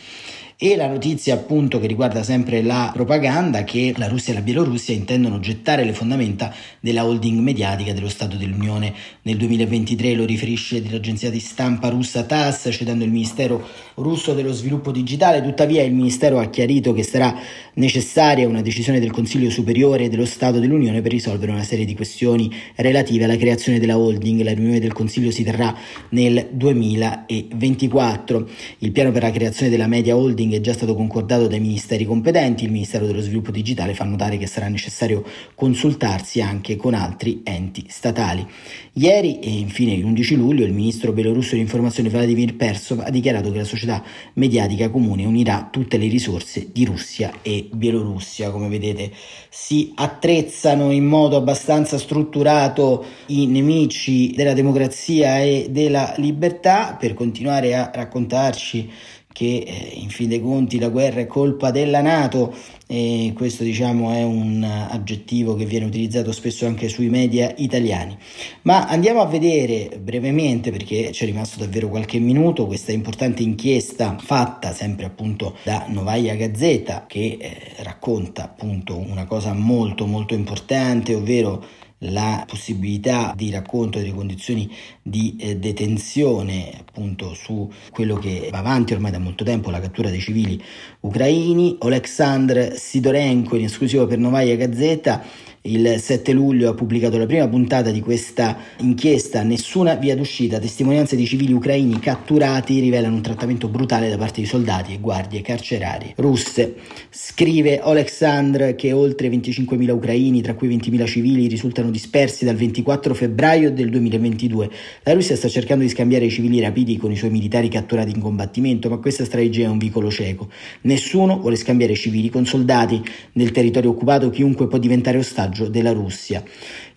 e 0.57 0.77
la 0.77 0.87
notizia 0.87 1.33
appunto 1.33 1.81
che 1.81 1.87
riguarda 1.87 2.23
sempre 2.23 2.61
la 2.61 2.89
propaganda 2.93 3.65
che 3.65 3.93
la 3.97 4.07
Russia 4.07 4.31
e 4.31 4.37
la 4.37 4.41
Bielorussia 4.41 4.95
intendono 4.95 5.41
gettare 5.41 5.83
le 5.83 5.91
fondamenta 5.91 6.53
della 6.79 7.05
holding 7.05 7.39
mediatica 7.39 7.91
dello 7.91 8.07
Stato 8.07 8.37
dell'Unione. 8.37 8.93
Nel 9.23 9.35
2023, 9.35 10.13
lo 10.13 10.23
riferisce 10.23 10.81
l'agenzia 10.89 11.29
di 11.29 11.39
stampa 11.39 11.89
russa 11.89 12.23
TASS 12.23 12.69
citando 12.71 13.03
il 13.03 13.11
Ministero 13.11 13.67
russo 13.95 14.33
dello 14.33 14.53
sviluppo 14.53 14.91
digitale, 14.91 15.41
tuttavia 15.41 15.83
il 15.83 15.93
Ministero 15.93 16.39
ha 16.39 16.45
chiarito 16.45 16.93
che 16.93 17.03
sarà 17.03 17.37
necessaria 17.73 18.47
una 18.47 18.61
decisione 18.61 19.01
del 19.01 19.11
Consiglio 19.11 19.49
Superiore 19.49 20.07
dello 20.09 20.25
Stato 20.25 20.59
dell'Unione 20.59 21.01
per 21.01 21.11
risolvere 21.11 21.51
una 21.51 21.63
serie 21.63 21.83
di 21.83 21.95
questioni 21.95 22.49
relative 22.75 23.25
alla 23.25 23.35
creazione 23.35 23.77
della 23.79 23.97
holding, 23.97 24.41
la 24.41 24.53
riunione 24.53 24.79
del 24.79 24.93
Consiglio 24.93 25.31
si 25.31 25.43
terrà 25.43 25.75
nel 26.09 26.47
2024, 26.51 28.49
il 28.79 28.91
piano 28.91 29.11
per 29.11 29.23
la 29.23 29.31
creazione 29.31 29.69
della 29.69 29.87
media 29.87 30.15
holding 30.15 30.44
marketing 30.45 30.53
è 30.53 30.61
già 30.61 30.73
stato 30.73 30.95
concordato 30.95 31.47
dai 31.47 31.59
ministeri 31.59 32.05
competenti, 32.05 32.63
il 32.63 32.71
Ministero 32.71 33.05
dello 33.05 33.21
Sviluppo 33.21 33.51
Digitale 33.51 33.93
fa 33.93 34.03
notare 34.03 34.37
che 34.37 34.47
sarà 34.47 34.67
necessario 34.67 35.23
consultarsi 35.55 36.41
anche 36.41 36.75
con 36.75 36.93
altri 36.93 37.41
enti 37.43 37.85
statali. 37.87 38.45
Ieri 38.93 39.39
e 39.39 39.49
infine 39.49 39.95
l'11 39.97 40.35
luglio 40.35 40.65
il 40.65 40.73
ministro 40.73 41.11
belorusso 41.11 41.51
dell'informazione 41.51 42.09
Vladimir 42.09 42.55
Persov 42.55 43.01
ha 43.05 43.09
dichiarato 43.09 43.51
che 43.51 43.57
la 43.57 43.63
società 43.63 44.03
mediatica 44.33 44.89
comune 44.89 45.25
unirà 45.25 45.67
tutte 45.71 45.97
le 45.97 46.07
risorse 46.07 46.69
di 46.71 46.85
Russia 46.85 47.31
e 47.41 47.67
Bielorussia. 47.71 48.51
Come 48.51 48.69
vedete 48.69 49.11
si 49.49 49.91
attrezzano 49.95 50.91
in 50.91 51.05
modo 51.05 51.35
abbastanza 51.35 51.97
strutturato 51.97 53.03
i 53.27 53.47
nemici 53.47 54.33
della 54.35 54.53
democrazia 54.53 55.39
e 55.39 55.67
della 55.69 56.13
libertà 56.17 56.95
per 56.99 57.13
continuare 57.13 57.75
a 57.75 57.91
raccontarci 57.93 58.89
che 59.35 59.65
eh, 59.67 59.91
in 59.95 60.07
fin 60.07 60.29
dei 60.29 60.39
conti 60.39 60.79
la 60.79 60.87
guerra 60.87 61.19
è 61.19 61.27
colpa 61.27 61.69
della 61.69 61.99
Nato 61.99 62.55
e 62.87 63.33
questo 63.35 63.63
diciamo 63.63 64.13
è 64.13 64.23
un 64.23 64.63
aggettivo 64.63 65.55
che 65.55 65.65
viene 65.65 65.85
utilizzato 65.85 66.31
spesso 66.31 66.65
anche 66.65 66.87
sui 66.87 67.09
media 67.09 67.53
italiani. 67.57 68.17
Ma 68.61 68.87
andiamo 68.87 69.19
a 69.19 69.25
vedere 69.25 69.99
brevemente 69.99 70.71
perché 70.71 71.11
ci 71.11 71.23
è 71.23 71.25
rimasto 71.25 71.59
davvero 71.59 71.89
qualche 71.89 72.17
minuto 72.19 72.65
questa 72.65 72.93
importante 72.93 73.43
inchiesta 73.43 74.15
fatta 74.17 74.71
sempre 74.71 75.05
appunto 75.05 75.57
da 75.63 75.83
Novaia 75.89 76.35
Gazzetta 76.35 77.03
che 77.05 77.37
eh, 77.37 77.83
racconta 77.83 78.43
appunto 78.45 78.97
una 78.97 79.25
cosa 79.25 79.51
molto 79.51 80.05
molto 80.05 80.33
importante, 80.33 81.13
ovvero 81.13 81.61
la 81.99 82.43
possibilità 82.47 83.33
di 83.35 83.49
racconto 83.49 83.99
delle 83.99 84.13
condizioni 84.13 84.69
di 85.07 85.35
eh, 85.39 85.57
detenzione 85.57 86.71
appunto 86.79 87.35
su 87.35 87.71
quello 87.91 88.15
che 88.15 88.49
va 88.51 88.57
avanti 88.57 88.93
ormai 88.93 89.11
da 89.11 89.19
molto 89.19 89.43
tempo 89.43 89.69
la 89.69 89.79
cattura 89.79 90.09
dei 90.09 90.19
civili 90.19 90.59
ucraini 91.01 91.75
Oleksandr 91.77 92.73
Sidorenko 92.73 93.55
in 93.55 93.65
esclusiva 93.65 94.07
per 94.07 94.17
Novaya 94.17 94.55
Gazzetta 94.55 95.23
il 95.65 95.95
7 95.99 96.31
luglio 96.31 96.69
ha 96.69 96.73
pubblicato 96.75 97.17
la 97.17 97.25
prima 97.25 97.47
puntata 97.47 97.89
di 97.89 97.99
questa 97.99 98.55
inchiesta, 98.81 99.41
nessuna 99.41 99.95
via 99.95 100.15
d'uscita, 100.15 100.59
testimonianze 100.59 101.15
di 101.15 101.25
civili 101.25 101.53
ucraini 101.53 101.99
catturati 101.99 102.79
rivelano 102.79 103.15
un 103.15 103.23
trattamento 103.23 103.67
brutale 103.67 104.09
da 104.09 104.17
parte 104.17 104.41
di 104.41 104.47
soldati 104.47 104.93
e 104.93 104.99
guardie 104.99 105.41
carcerarie 105.41 106.13
russe. 106.17 106.75
Scrive 107.09 107.79
Oleksandr 107.81 108.75
che 108.75 108.91
oltre 108.91 109.27
25.000 109.29 109.89
ucraini, 109.89 110.41
tra 110.41 110.53
cui 110.53 110.67
20.000 110.69 111.05
civili, 111.07 111.47
risultano 111.47 111.89
dispersi 111.89 112.45
dal 112.45 112.55
24 112.55 113.15
febbraio 113.15 113.71
del 113.71 113.89
2022. 113.89 114.69
La 115.03 115.13
Russia 115.13 115.35
sta 115.35 115.47
cercando 115.47 115.83
di 115.83 115.89
scambiare 115.89 116.25
i 116.25 116.29
civili 116.29 116.59
rapidi 116.59 116.97
con 116.97 117.11
i 117.11 117.15
suoi 117.15 117.29
militari 117.29 117.69
catturati 117.69 118.11
in 118.11 118.19
combattimento, 118.19 118.89
ma 118.89 118.97
questa 118.97 119.25
strategia 119.25 119.65
è 119.65 119.69
un 119.69 119.77
vicolo 119.77 120.09
cieco. 120.09 120.49
Nessuno 120.81 121.39
vuole 121.39 121.55
scambiare 121.55 121.95
civili 121.95 122.29
con 122.29 122.45
soldati. 122.45 123.03
Nel 123.33 123.51
territorio 123.51 123.91
occupato 123.91 124.29
chiunque 124.29 124.67
può 124.67 124.77
diventare 124.77 125.17
ostaggio 125.17 125.67
della 125.67 125.91
Russia 125.91 126.43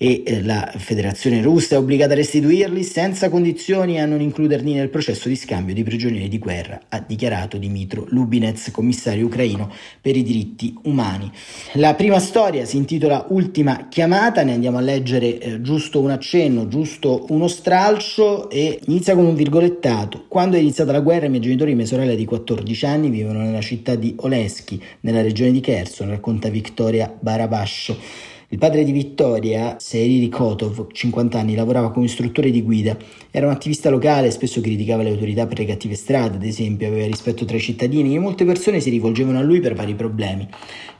e 0.00 0.22
eh, 0.24 0.42
la 0.42 0.72
Federazione 0.76 1.42
russa 1.42 1.74
è 1.74 1.78
obbligata 1.78 2.12
a 2.12 2.16
restituirli 2.16 2.84
senza 2.84 3.28
condizioni 3.28 3.96
e 3.96 4.00
a 4.00 4.06
non 4.06 4.20
includerli 4.20 4.72
nel 4.72 4.88
processo 4.88 5.28
di 5.28 5.34
scambio 5.34 5.74
di 5.74 5.82
prigionieri 5.82 6.28
di 6.28 6.38
guerra, 6.38 6.80
ha 6.88 7.04
dichiarato 7.04 7.58
Dimitro 7.58 8.06
Lubinets, 8.10 8.70
commissario 8.70 9.26
ucraino 9.26 9.70
per 10.00 10.16
i 10.16 10.22
diritti 10.22 10.72
umani. 10.84 11.30
La 11.74 11.94
prima 11.94 12.20
storia 12.20 12.64
si 12.64 12.76
intitola 12.76 13.26
Ultima 13.30 13.88
chiamata, 13.88 14.42
ne 14.44 14.52
andiamo 14.52 14.78
a 14.78 14.82
leggere 14.82 15.38
eh, 15.38 15.60
giusto 15.60 16.00
un 16.00 16.10
accenno, 16.10 16.68
giusto 16.68 17.26
uno 17.30 17.48
stralcio 17.88 18.50
e 18.50 18.80
inizia 18.86 19.14
con 19.14 19.24
un 19.24 19.34
virgolettato. 19.34 20.24
Quando 20.28 20.56
è 20.56 20.60
iniziata 20.60 20.92
la 20.92 21.00
guerra 21.00 21.24
i 21.24 21.30
miei 21.30 21.40
genitori 21.40 21.70
e 21.70 21.74
mia 21.74 21.86
sorella 21.86 22.14
di 22.14 22.26
14 22.26 22.84
anni 22.84 23.08
vivono 23.08 23.40
nella 23.40 23.62
città 23.62 23.94
di 23.94 24.14
Oleski, 24.18 24.82
nella 25.00 25.22
regione 25.22 25.52
di 25.52 25.60
Kherson, 25.60 26.10
racconta 26.10 26.50
Victoria 26.50 27.10
Barabascio. 27.18 27.96
Il 28.50 28.56
padre 28.56 28.82
di 28.82 28.92
Vittoria, 28.92 29.76
Seriri 29.78 30.30
Kotov, 30.30 30.90
50 30.90 31.38
anni, 31.38 31.54
lavorava 31.54 31.90
come 31.90 32.06
istruttore 32.06 32.50
di 32.50 32.62
guida. 32.62 32.96
Era 33.30 33.44
un 33.44 33.52
attivista 33.52 33.90
locale, 33.90 34.30
spesso 34.30 34.62
criticava 34.62 35.02
le 35.02 35.10
autorità 35.10 35.46
per 35.46 35.58
le 35.58 35.66
cattive 35.66 35.94
strade, 35.94 36.36
ad 36.36 36.44
esempio, 36.44 36.86
aveva 36.86 37.04
rispetto 37.04 37.44
tra 37.44 37.58
i 37.58 37.60
cittadini 37.60 38.14
e 38.14 38.18
molte 38.18 38.46
persone 38.46 38.80
si 38.80 38.88
rivolgevano 38.88 39.38
a 39.38 39.42
lui 39.42 39.60
per 39.60 39.74
vari 39.74 39.94
problemi. 39.94 40.48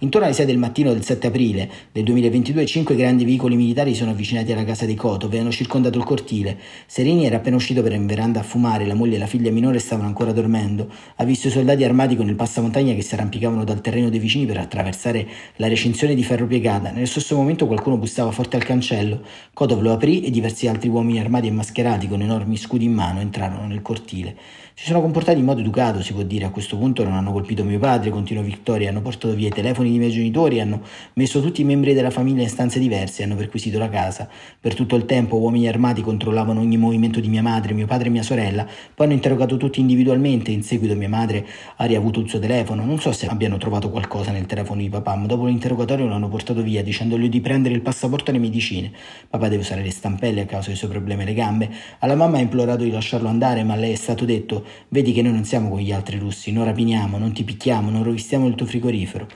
Intorno 0.01 0.27
alle 0.27 0.37
6 0.37 0.45
del 0.45 0.59
mattino 0.59 0.93
del 0.93 1.03
7 1.03 1.27
aprile 1.27 1.71
del 1.91 2.05
2022, 2.05 2.67
cinque 2.67 2.95
grandi 2.95 3.25
veicoli 3.25 3.57
militari 3.57 3.95
sono 3.95 4.11
avvicinati 4.11 4.53
alla 4.53 4.65
casa 4.65 4.85
di 4.85 4.95
Kotov 4.95 5.33
e 5.33 5.39
hanno 5.39 5.51
circondato 5.51 5.97
il 5.97 6.05
cortile. 6.05 6.57
Serini 6.87 7.25
era 7.25 7.37
appena 7.37 7.57
uscito 7.57 7.83
per 7.83 7.93
in 7.93 8.07
veranda 8.07 8.41
a 8.41 8.43
fumare, 8.45 8.87
la 8.87 8.95
moglie 8.95 9.17
e 9.17 9.19
la 9.19 9.27
figlia 9.27 9.51
minore 9.51 9.79
stavano 9.79 10.07
ancora 10.07 10.33
dormendo. 10.33 10.87
Ha 11.17 11.25
visto 11.25 11.49
i 11.49 11.51
soldati 11.51 11.83
armati 11.83 12.15
con 12.15 12.29
il 12.29 12.37
passamontagna 12.37 12.95
che 12.95 13.03
si 13.03 13.15
arrampicavano 13.15 13.65
dal 13.65 13.81
terreno 13.81 14.11
dei 14.11 14.19
vicini 14.21 14.45
per 14.45 14.59
attraversare 14.59 15.27
la 15.57 15.67
recinzione 15.67 16.15
di 16.15 16.23
ferro 16.23 16.47
piegata. 16.47 16.91
Nello 16.91 17.07
stesso 17.07 17.38
momento 17.39 17.67
qualcuno 17.67 17.97
bussava 17.97 18.31
forte 18.31 18.57
al 18.57 18.65
cancello. 18.65 19.23
Kotov 19.53 19.81
lo 19.81 19.93
aprì 19.93 20.23
e 20.23 20.31
diversi 20.31 20.69
altri 20.69 20.89
uomini 20.89 21.21
armati 21.21 21.47
e 21.47 21.51
mascherati 21.51 22.09
con 22.09 22.21
enormi 22.21 22.57
scudi 22.57 22.85
in 22.85 22.93
mano 22.93 23.21
entrarono 23.21 23.67
nel 23.67 23.83
cortile. 23.83 24.37
Si 24.75 24.85
sono 24.85 25.01
comportati 25.01 25.41
in 25.41 25.45
modo 25.45 25.59
educato, 25.59 26.01
si 26.03 26.13
può 26.13 26.23
dire. 26.23 26.45
A 26.45 26.51
questo 26.51 26.77
punto 26.77 27.03
non 27.03 27.15
hanno 27.15 27.33
colpito 27.33 27.65
mio 27.65 27.81
padre, 27.81 28.11
continuò 28.11 28.45
Vittoria, 28.45 28.91
hanno 28.91 29.01
portato 29.01 29.35
via 29.35 29.49
i 29.49 29.51
telefoni 29.51 29.89
dei 29.89 29.99
miei 29.99 30.13
genitori, 30.13 30.61
hanno 30.61 30.83
messo 31.15 31.43
tutti 31.43 31.63
i 31.63 31.65
membri 31.65 31.95
della 31.95 32.11
famiglia 32.11 32.43
in 32.43 32.49
stanze 32.49 32.79
diverse 32.79 33.25
hanno 33.25 33.35
perquisito 33.35 33.79
la 33.79 33.89
casa. 33.89 34.29
Per 34.61 34.75
tutto 34.75 34.95
il 34.95 35.05
tempo 35.05 35.37
uomini 35.37 35.67
armati 35.67 36.01
controllavano 36.03 36.61
ogni 36.61 36.77
movimento 36.77 37.19
di 37.19 37.29
mia 37.29 37.43
madre, 37.43 37.75
mio 37.75 37.87
padre 37.87 38.07
e 38.07 38.11
mia 38.11 38.23
sorella, 38.23 38.65
poi 38.95 39.07
hanno 39.07 39.15
interrogato 39.15 39.57
tutti 39.57 39.81
individualmente, 39.81 40.53
in 40.53 40.63
seguito 40.63 40.95
mia 40.95 41.09
madre 41.09 41.45
ha 41.77 41.85
riavuto 41.85 42.21
il 42.21 42.29
suo 42.29 42.39
telefono, 42.39 42.85
non 42.85 43.01
so 43.01 43.11
se 43.11 43.27
abbiano 43.27 43.57
trovato 43.59 43.91
qualcosa 43.91 44.31
nel 44.31 44.47
telefono 44.47 44.81
di 44.81 44.89
papà, 44.89 45.17
ma 45.17 45.27
dopo 45.27 45.47
l'interrogatorio 45.47 46.07
lo 46.07 46.15
hanno 46.15 46.29
portato 46.29 46.63
via 46.63 46.85
dicendogli 46.85 47.28
di 47.29 47.41
prendere 47.41 47.75
il 47.75 47.83
passaporto 47.83 48.31
e 48.31 48.35
le 48.35 48.41
medicine. 48.41 48.91
Papà 49.29 49.49
deve 49.49 49.63
usare 49.63 49.83
le 49.83 49.91
stampelle 49.91 50.43
a 50.43 50.47
causa 50.47 50.69
dei 50.69 50.77
suoi 50.77 50.91
problemi 50.91 51.23
alle 51.23 51.35
gambe. 51.35 51.71
Alla 52.01 52.15
mamma 52.15 52.39
ha 52.39 52.41
implorato 52.41 52.85
di 52.85 52.91
lasciarlo 52.91 53.29
andare, 53.29 53.63
ma 53.63 53.77
lei 53.77 53.93
è 53.93 53.97
stato 53.97 54.25
detto 54.25 54.65
Vedi 54.89 55.13
che 55.13 55.23
noi 55.23 55.33
non 55.33 55.45
siamo 55.45 55.69
con 55.69 55.81
gli 55.81 55.93
altri 55.93 56.19
russi, 56.19 56.53
non 56.53 56.65
rapiniamo, 56.65 57.19
non 57.19 57.33
ti 57.33 57.45
picchiamo, 57.45 57.91
non 57.91 58.03
rovistiamo 58.03 58.47
il 58.47 58.55
tuo 58.55 58.67
frigorifero. 58.67 59.27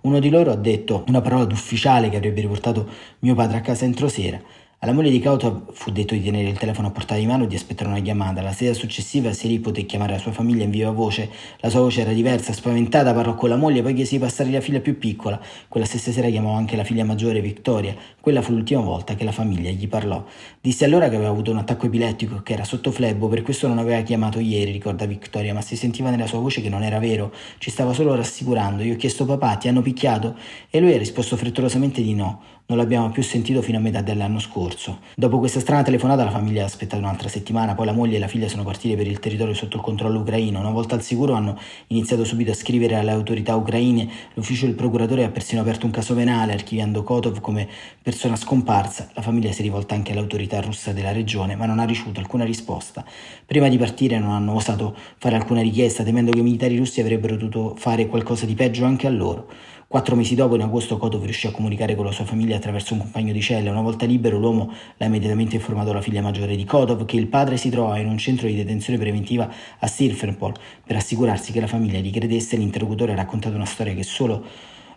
Uno 0.00 0.20
di 0.20 0.30
loro 0.30 0.52
ha 0.52 0.56
detto 0.56 1.04
una 1.08 1.20
parola 1.20 1.44
d'ufficiale 1.44 2.08
che 2.08 2.16
avrebbe 2.16 2.40
riportato 2.40 2.88
mio 3.20 3.34
padre 3.34 3.58
a 3.58 3.60
casa 3.60 3.84
entro 3.84 4.08
sera. 4.08 4.40
Alla 4.80 4.92
moglie 4.92 5.10
di 5.10 5.18
Cauta 5.18 5.64
fu 5.72 5.90
detto 5.90 6.14
di 6.14 6.22
tenere 6.22 6.50
il 6.50 6.56
telefono 6.56 6.86
a 6.86 6.90
portata 6.92 7.18
di 7.18 7.26
mano 7.26 7.42
e 7.42 7.46
di 7.48 7.56
aspettare 7.56 7.90
una 7.90 7.98
chiamata. 7.98 8.42
La 8.42 8.52
sera 8.52 8.72
successiva 8.74 9.32
Siri 9.32 9.58
poté 9.58 9.84
chiamare 9.84 10.12
la 10.12 10.18
sua 10.20 10.30
famiglia 10.30 10.62
in 10.62 10.70
viva 10.70 10.92
voce. 10.92 11.28
La 11.58 11.68
sua 11.68 11.80
voce 11.80 12.02
era 12.02 12.12
diversa, 12.12 12.52
spaventata, 12.52 13.12
parlò 13.12 13.34
con 13.34 13.48
la 13.48 13.56
moglie, 13.56 13.82
poi 13.82 13.92
chiese 13.92 14.14
di 14.14 14.18
passare 14.20 14.52
la 14.52 14.60
figlia 14.60 14.78
più 14.78 14.96
piccola. 14.96 15.40
Quella 15.66 15.84
stessa 15.84 16.12
sera 16.12 16.28
chiamò 16.28 16.54
anche 16.54 16.76
la 16.76 16.84
figlia 16.84 17.02
maggiore, 17.02 17.40
Vittoria. 17.40 17.92
Quella 18.20 18.40
fu 18.40 18.52
l'ultima 18.52 18.80
volta 18.80 19.16
che 19.16 19.24
la 19.24 19.32
famiglia 19.32 19.68
gli 19.70 19.88
parlò. 19.88 20.24
Disse 20.60 20.84
allora 20.84 21.08
che 21.08 21.16
aveva 21.16 21.30
avuto 21.30 21.50
un 21.50 21.58
attacco 21.58 21.86
epilettico 21.86 22.42
che 22.44 22.52
era 22.52 22.62
sotto 22.62 22.92
flebbo, 22.92 23.26
per 23.26 23.42
questo 23.42 23.66
non 23.66 23.78
aveva 23.78 24.00
chiamato 24.02 24.38
ieri, 24.38 24.70
ricorda 24.70 25.06
Vittoria, 25.06 25.52
ma 25.54 25.60
si 25.60 25.74
sentiva 25.74 26.10
nella 26.10 26.28
sua 26.28 26.38
voce 26.38 26.60
che 26.60 26.68
non 26.68 26.84
era 26.84 27.00
vero. 27.00 27.32
Ci 27.58 27.72
stava 27.72 27.92
solo 27.92 28.14
rassicurando. 28.14 28.84
Io 28.84 28.94
ho 28.94 28.96
chiesto 28.96 29.24
papà, 29.24 29.56
ti 29.56 29.66
hanno 29.66 29.82
picchiato? 29.82 30.36
E 30.70 30.78
lui 30.78 30.94
ha 30.94 30.98
risposto 30.98 31.36
frettolosamente 31.36 32.00
di 32.00 32.14
no. 32.14 32.57
Non 32.70 32.76
l'abbiamo 32.76 33.08
più 33.08 33.22
sentito 33.22 33.62
fino 33.62 33.78
a 33.78 33.80
metà 33.80 34.02
dell'anno 34.02 34.38
scorso. 34.38 34.98
Dopo 35.16 35.38
questa 35.38 35.58
strana 35.58 35.82
telefonata 35.82 36.22
la 36.22 36.30
famiglia 36.30 36.64
ha 36.64 36.66
aspettato 36.66 37.00
un'altra 37.00 37.26
settimana, 37.26 37.74
poi 37.74 37.86
la 37.86 37.94
moglie 37.94 38.16
e 38.16 38.18
la 38.18 38.28
figlia 38.28 38.46
sono 38.46 38.62
partite 38.62 38.94
per 38.94 39.06
il 39.06 39.20
territorio 39.20 39.54
sotto 39.54 39.78
il 39.78 39.82
controllo 39.82 40.18
ucraino. 40.18 40.60
Una 40.60 40.68
volta 40.68 40.94
al 40.94 41.00
sicuro 41.00 41.32
hanno 41.32 41.58
iniziato 41.86 42.26
subito 42.26 42.50
a 42.50 42.54
scrivere 42.54 42.96
alle 42.96 43.12
autorità 43.12 43.56
ucraine. 43.56 44.06
L'ufficio 44.34 44.66
del 44.66 44.74
procuratore 44.74 45.24
ha 45.24 45.30
persino 45.30 45.62
aperto 45.62 45.86
un 45.86 45.92
caso 45.92 46.14
penale 46.14 46.52
archiviando 46.52 47.02
Kotov 47.04 47.40
come 47.40 47.66
persona 48.02 48.36
scomparsa. 48.36 49.08
La 49.14 49.22
famiglia 49.22 49.50
si 49.50 49.60
è 49.60 49.62
rivolta 49.62 49.94
anche 49.94 50.12
all'autorità 50.12 50.60
russa 50.60 50.92
della 50.92 51.12
regione, 51.12 51.56
ma 51.56 51.64
non 51.64 51.78
ha 51.78 51.84
ricevuto 51.84 52.20
alcuna 52.20 52.44
risposta. 52.44 53.02
Prima 53.46 53.70
di 53.70 53.78
partire 53.78 54.18
non 54.18 54.32
hanno 54.32 54.52
osato 54.52 54.94
fare 55.16 55.36
alcuna 55.36 55.62
richiesta, 55.62 56.02
temendo 56.02 56.32
che 56.32 56.40
i 56.40 56.42
militari 56.42 56.76
russi 56.76 57.00
avrebbero 57.00 57.36
dovuto 57.36 57.76
fare 57.78 58.08
qualcosa 58.08 58.44
di 58.44 58.54
peggio 58.54 58.84
anche 58.84 59.06
a 59.06 59.10
loro. 59.10 59.48
Quattro 59.90 60.16
mesi 60.16 60.34
dopo, 60.34 60.54
in 60.54 60.60
agosto, 60.60 60.98
Kotov 60.98 61.22
riuscì 61.22 61.46
a 61.46 61.50
comunicare 61.50 61.94
con 61.94 62.04
la 62.04 62.12
sua 62.12 62.26
famiglia 62.26 62.56
attraverso 62.56 62.92
un 62.92 63.00
compagno 63.00 63.32
di 63.32 63.40
cella. 63.40 63.70
Una 63.70 63.80
volta 63.80 64.04
libero, 64.04 64.36
l'uomo 64.38 64.70
l'ha 64.98 65.06
immediatamente 65.06 65.54
informato 65.54 65.94
la 65.94 66.02
figlia 66.02 66.20
maggiore 66.20 66.56
di 66.56 66.64
Kotov 66.66 67.06
che 67.06 67.16
il 67.16 67.26
padre 67.26 67.56
si 67.56 67.70
trovava 67.70 67.98
in 67.98 68.06
un 68.06 68.18
centro 68.18 68.46
di 68.48 68.54
detenzione 68.54 68.98
preventiva 68.98 69.50
a 69.78 69.86
Sirfenpol 69.86 70.52
per 70.84 70.96
assicurarsi 70.96 71.52
che 71.52 71.60
la 71.60 71.66
famiglia 71.66 72.00
gli 72.00 72.12
credesse. 72.12 72.58
L'interlocutore 72.58 73.12
ha 73.12 73.14
raccontato 73.14 73.54
una 73.54 73.64
storia 73.64 73.94
che 73.94 74.02
solo 74.02 74.44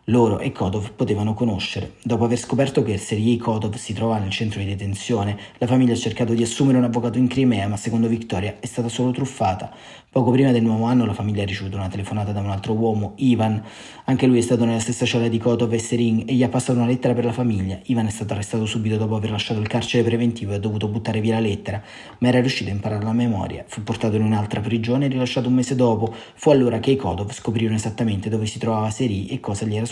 loro 0.05 0.39
e 0.39 0.51
Kodov 0.51 0.93
potevano 0.93 1.33
conoscere. 1.35 1.93
Dopo 2.01 2.25
aver 2.25 2.37
scoperto 2.37 2.81
che 2.81 2.97
Sergei 2.97 3.37
Kodov 3.37 3.75
si 3.75 3.93
trova 3.93 4.17
nel 4.17 4.31
centro 4.31 4.59
di 4.59 4.65
detenzione, 4.65 5.37
la 5.57 5.67
famiglia 5.67 5.93
ha 5.93 5.97
cercato 5.97 6.33
di 6.33 6.41
assumere 6.41 6.79
un 6.79 6.85
avvocato 6.85 7.19
in 7.19 7.27
Crimea, 7.27 7.67
ma 7.67 7.77
secondo 7.77 8.07
Victoria 8.07 8.55
è 8.59 8.65
stata 8.65 8.89
solo 8.89 9.11
truffata. 9.11 9.71
Poco 10.09 10.31
prima 10.31 10.51
del 10.51 10.63
nuovo 10.63 10.85
anno 10.85 11.05
la 11.05 11.13
famiglia 11.13 11.43
ha 11.43 11.45
ricevuto 11.45 11.77
una 11.77 11.87
telefonata 11.87 12.33
da 12.33 12.41
un 12.41 12.49
altro 12.49 12.73
uomo, 12.73 13.13
Ivan. 13.17 13.63
Anche 14.05 14.27
lui 14.27 14.39
è 14.39 14.41
stato 14.41 14.65
nella 14.65 14.79
stessa 14.79 15.05
cella 15.05 15.29
di 15.29 15.37
Kodov 15.37 15.71
e 15.71 15.79
Serin 15.79 16.25
e 16.27 16.33
gli 16.33 16.43
ha 16.43 16.49
passato 16.49 16.79
una 16.79 16.87
lettera 16.87 17.13
per 17.13 17.23
la 17.23 17.31
famiglia. 17.31 17.79
Ivan 17.83 18.07
è 18.07 18.09
stato 18.09 18.33
arrestato 18.33 18.65
subito 18.65 18.97
dopo 18.97 19.15
aver 19.15 19.31
lasciato 19.31 19.61
il 19.61 19.67
carcere 19.67 20.03
preventivo 20.03 20.51
e 20.51 20.55
ha 20.55 20.59
dovuto 20.59 20.89
buttare 20.89 21.21
via 21.21 21.35
la 21.35 21.39
lettera, 21.39 21.81
ma 22.17 22.27
era 22.27 22.41
riuscito 22.41 22.69
a 22.69 22.73
imparare 22.73 23.05
la 23.05 23.13
memoria. 23.13 23.63
Fu 23.67 23.83
portato 23.83 24.17
in 24.17 24.23
un'altra 24.23 24.59
prigione 24.59 25.05
e 25.05 25.07
rilasciato 25.07 25.47
un 25.47 25.53
mese 25.53 25.75
dopo. 25.75 26.13
Fu 26.33 26.49
allora 26.49 26.79
che 26.79 26.91
i 26.91 26.97
Kodov 26.97 27.31
scoprirono 27.31 27.75
esattamente 27.75 28.27
dove 28.27 28.45
si 28.47 28.59
trovava 28.59 28.89
Seri 28.89 29.27
e 29.27 29.39
cosa 29.39 29.65
gli 29.65 29.75
era 29.77 29.85
successo. 29.85 29.90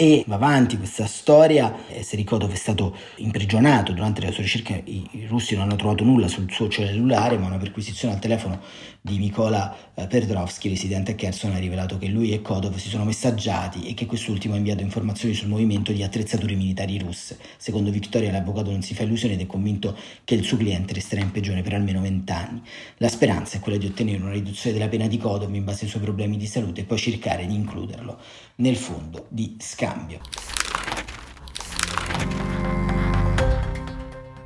E 0.00 0.22
va 0.28 0.36
avanti 0.36 0.76
questa 0.76 1.06
storia, 1.06 1.74
Serikotov 2.02 2.52
è 2.52 2.54
stato 2.54 2.96
imprigionato 3.16 3.90
durante 3.90 4.20
la 4.20 4.30
sua 4.30 4.44
ricerca, 4.44 4.80
i, 4.84 5.26
russi 5.26 5.54
non 5.54 5.64
hanno 5.64 5.74
trovato 5.74 6.04
nulla 6.04 6.28
sul 6.28 6.48
suo 6.52 6.68
cellulare, 6.68 7.36
ma 7.36 7.46
una 7.46 7.56
perquisizione 7.56 8.14
al 8.14 8.20
telefono 8.20 8.60
di 9.00 9.18
Mikola 9.18 9.76
eh, 9.94 10.06
Perdrovsky, 10.06 10.68
residente 10.68 11.12
a 11.12 11.14
Kherson, 11.16 11.52
ha 11.52 11.58
rivelato 11.58 11.98
che 11.98 12.06
lui 12.06 12.32
e 12.32 12.42
Kodov 12.42 12.76
si 12.76 12.88
sono 12.88 13.04
messaggiati 13.04 13.88
e 13.88 13.94
che 13.94 14.06
quest'ultimo 14.06 14.54
ha 14.54 14.58
inviato 14.58 14.84
informazioni 14.84 15.34
sul 15.34 15.48
movimento 15.48 15.90
di 15.90 16.04
attrezzature 16.04 16.54
militari 16.54 16.96
russe. 16.98 17.36
Secondo 17.56 17.90
Victoria 17.90 18.30
l'avvocato 18.30 18.70
non 18.70 18.82
si 18.82 18.94
fa 18.94 19.02
illusione 19.02 19.34
ed 19.34 19.40
è 19.40 19.46
convinto 19.46 19.96
che 20.22 20.36
il 20.36 20.44
suo 20.44 20.58
cliente 20.58 20.94
resterà 20.94 21.22
in 21.22 21.32
prigione 21.32 21.62
per 21.62 21.74
almeno 21.74 22.00
vent'anni. 22.00 22.62
La 22.98 23.08
speranza 23.08 23.56
è 23.56 23.60
quella 23.60 23.78
di 23.78 23.86
ottenere 23.86 24.22
una 24.22 24.30
riduzione 24.30 24.76
della 24.76 24.88
pena 24.88 25.08
di 25.08 25.18
Kodov 25.18 25.52
in 25.52 25.64
base 25.64 25.86
ai 25.86 25.90
suoi 25.90 26.02
problemi 26.02 26.36
di 26.36 26.46
salute 26.46 26.82
e 26.82 26.84
poi 26.84 26.98
cercare 26.98 27.46
di 27.46 27.54
includerlo 27.54 28.20
nel 28.58 28.76
fondo 28.76 29.26
di 29.28 29.56
scambio 29.58 29.86
cambio. 29.98 30.20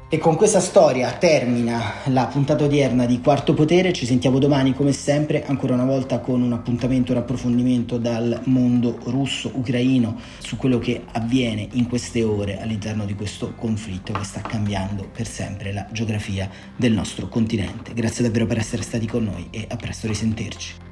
E 0.09 0.19
con 0.19 0.37
questa 0.37 0.61
storia 0.61 1.11
termina 1.13 1.95
la 2.09 2.27
puntata 2.27 2.65
odierna 2.65 3.07
di 3.07 3.23
Quarto 3.23 3.55
Potere, 3.55 3.95
ci 3.95 4.05
sentiamo 4.05 4.39
domani 4.39 4.75
come 4.75 4.93
sempre, 4.93 5.43
ancora 5.47 5.73
una 5.73 5.87
volta 5.87 6.21
con 6.21 6.43
un 6.43 6.53
appuntamento, 6.53 7.13
un 7.13 7.19
approfondimento 7.19 7.97
dal 7.97 8.43
mondo 8.45 8.99
russo-ucraino 9.05 10.21
su 10.37 10.59
quello 10.59 10.79
che 10.79 11.05
avviene 11.13 11.67
in 11.73 11.89
queste 11.89 12.23
ore 12.23 12.61
all'interno 12.61 13.07
di 13.07 13.15
questo 13.15 13.55
conflitto 13.55 14.13
che 14.13 14.25
sta 14.25 14.43
cambiando 14.43 15.09
per 15.11 15.27
sempre 15.27 15.73
la 15.73 15.87
geografia 15.91 16.51
del 16.77 16.93
nostro 16.93 17.29
continente. 17.29 17.95
Grazie 17.95 18.25
davvero 18.25 18.45
per 18.45 18.59
essere 18.59 18.83
stati 18.83 19.07
con 19.07 19.25
noi 19.25 19.49
e 19.51 19.65
a 19.67 19.77
presto 19.77 20.09
risentirci. 20.09 20.92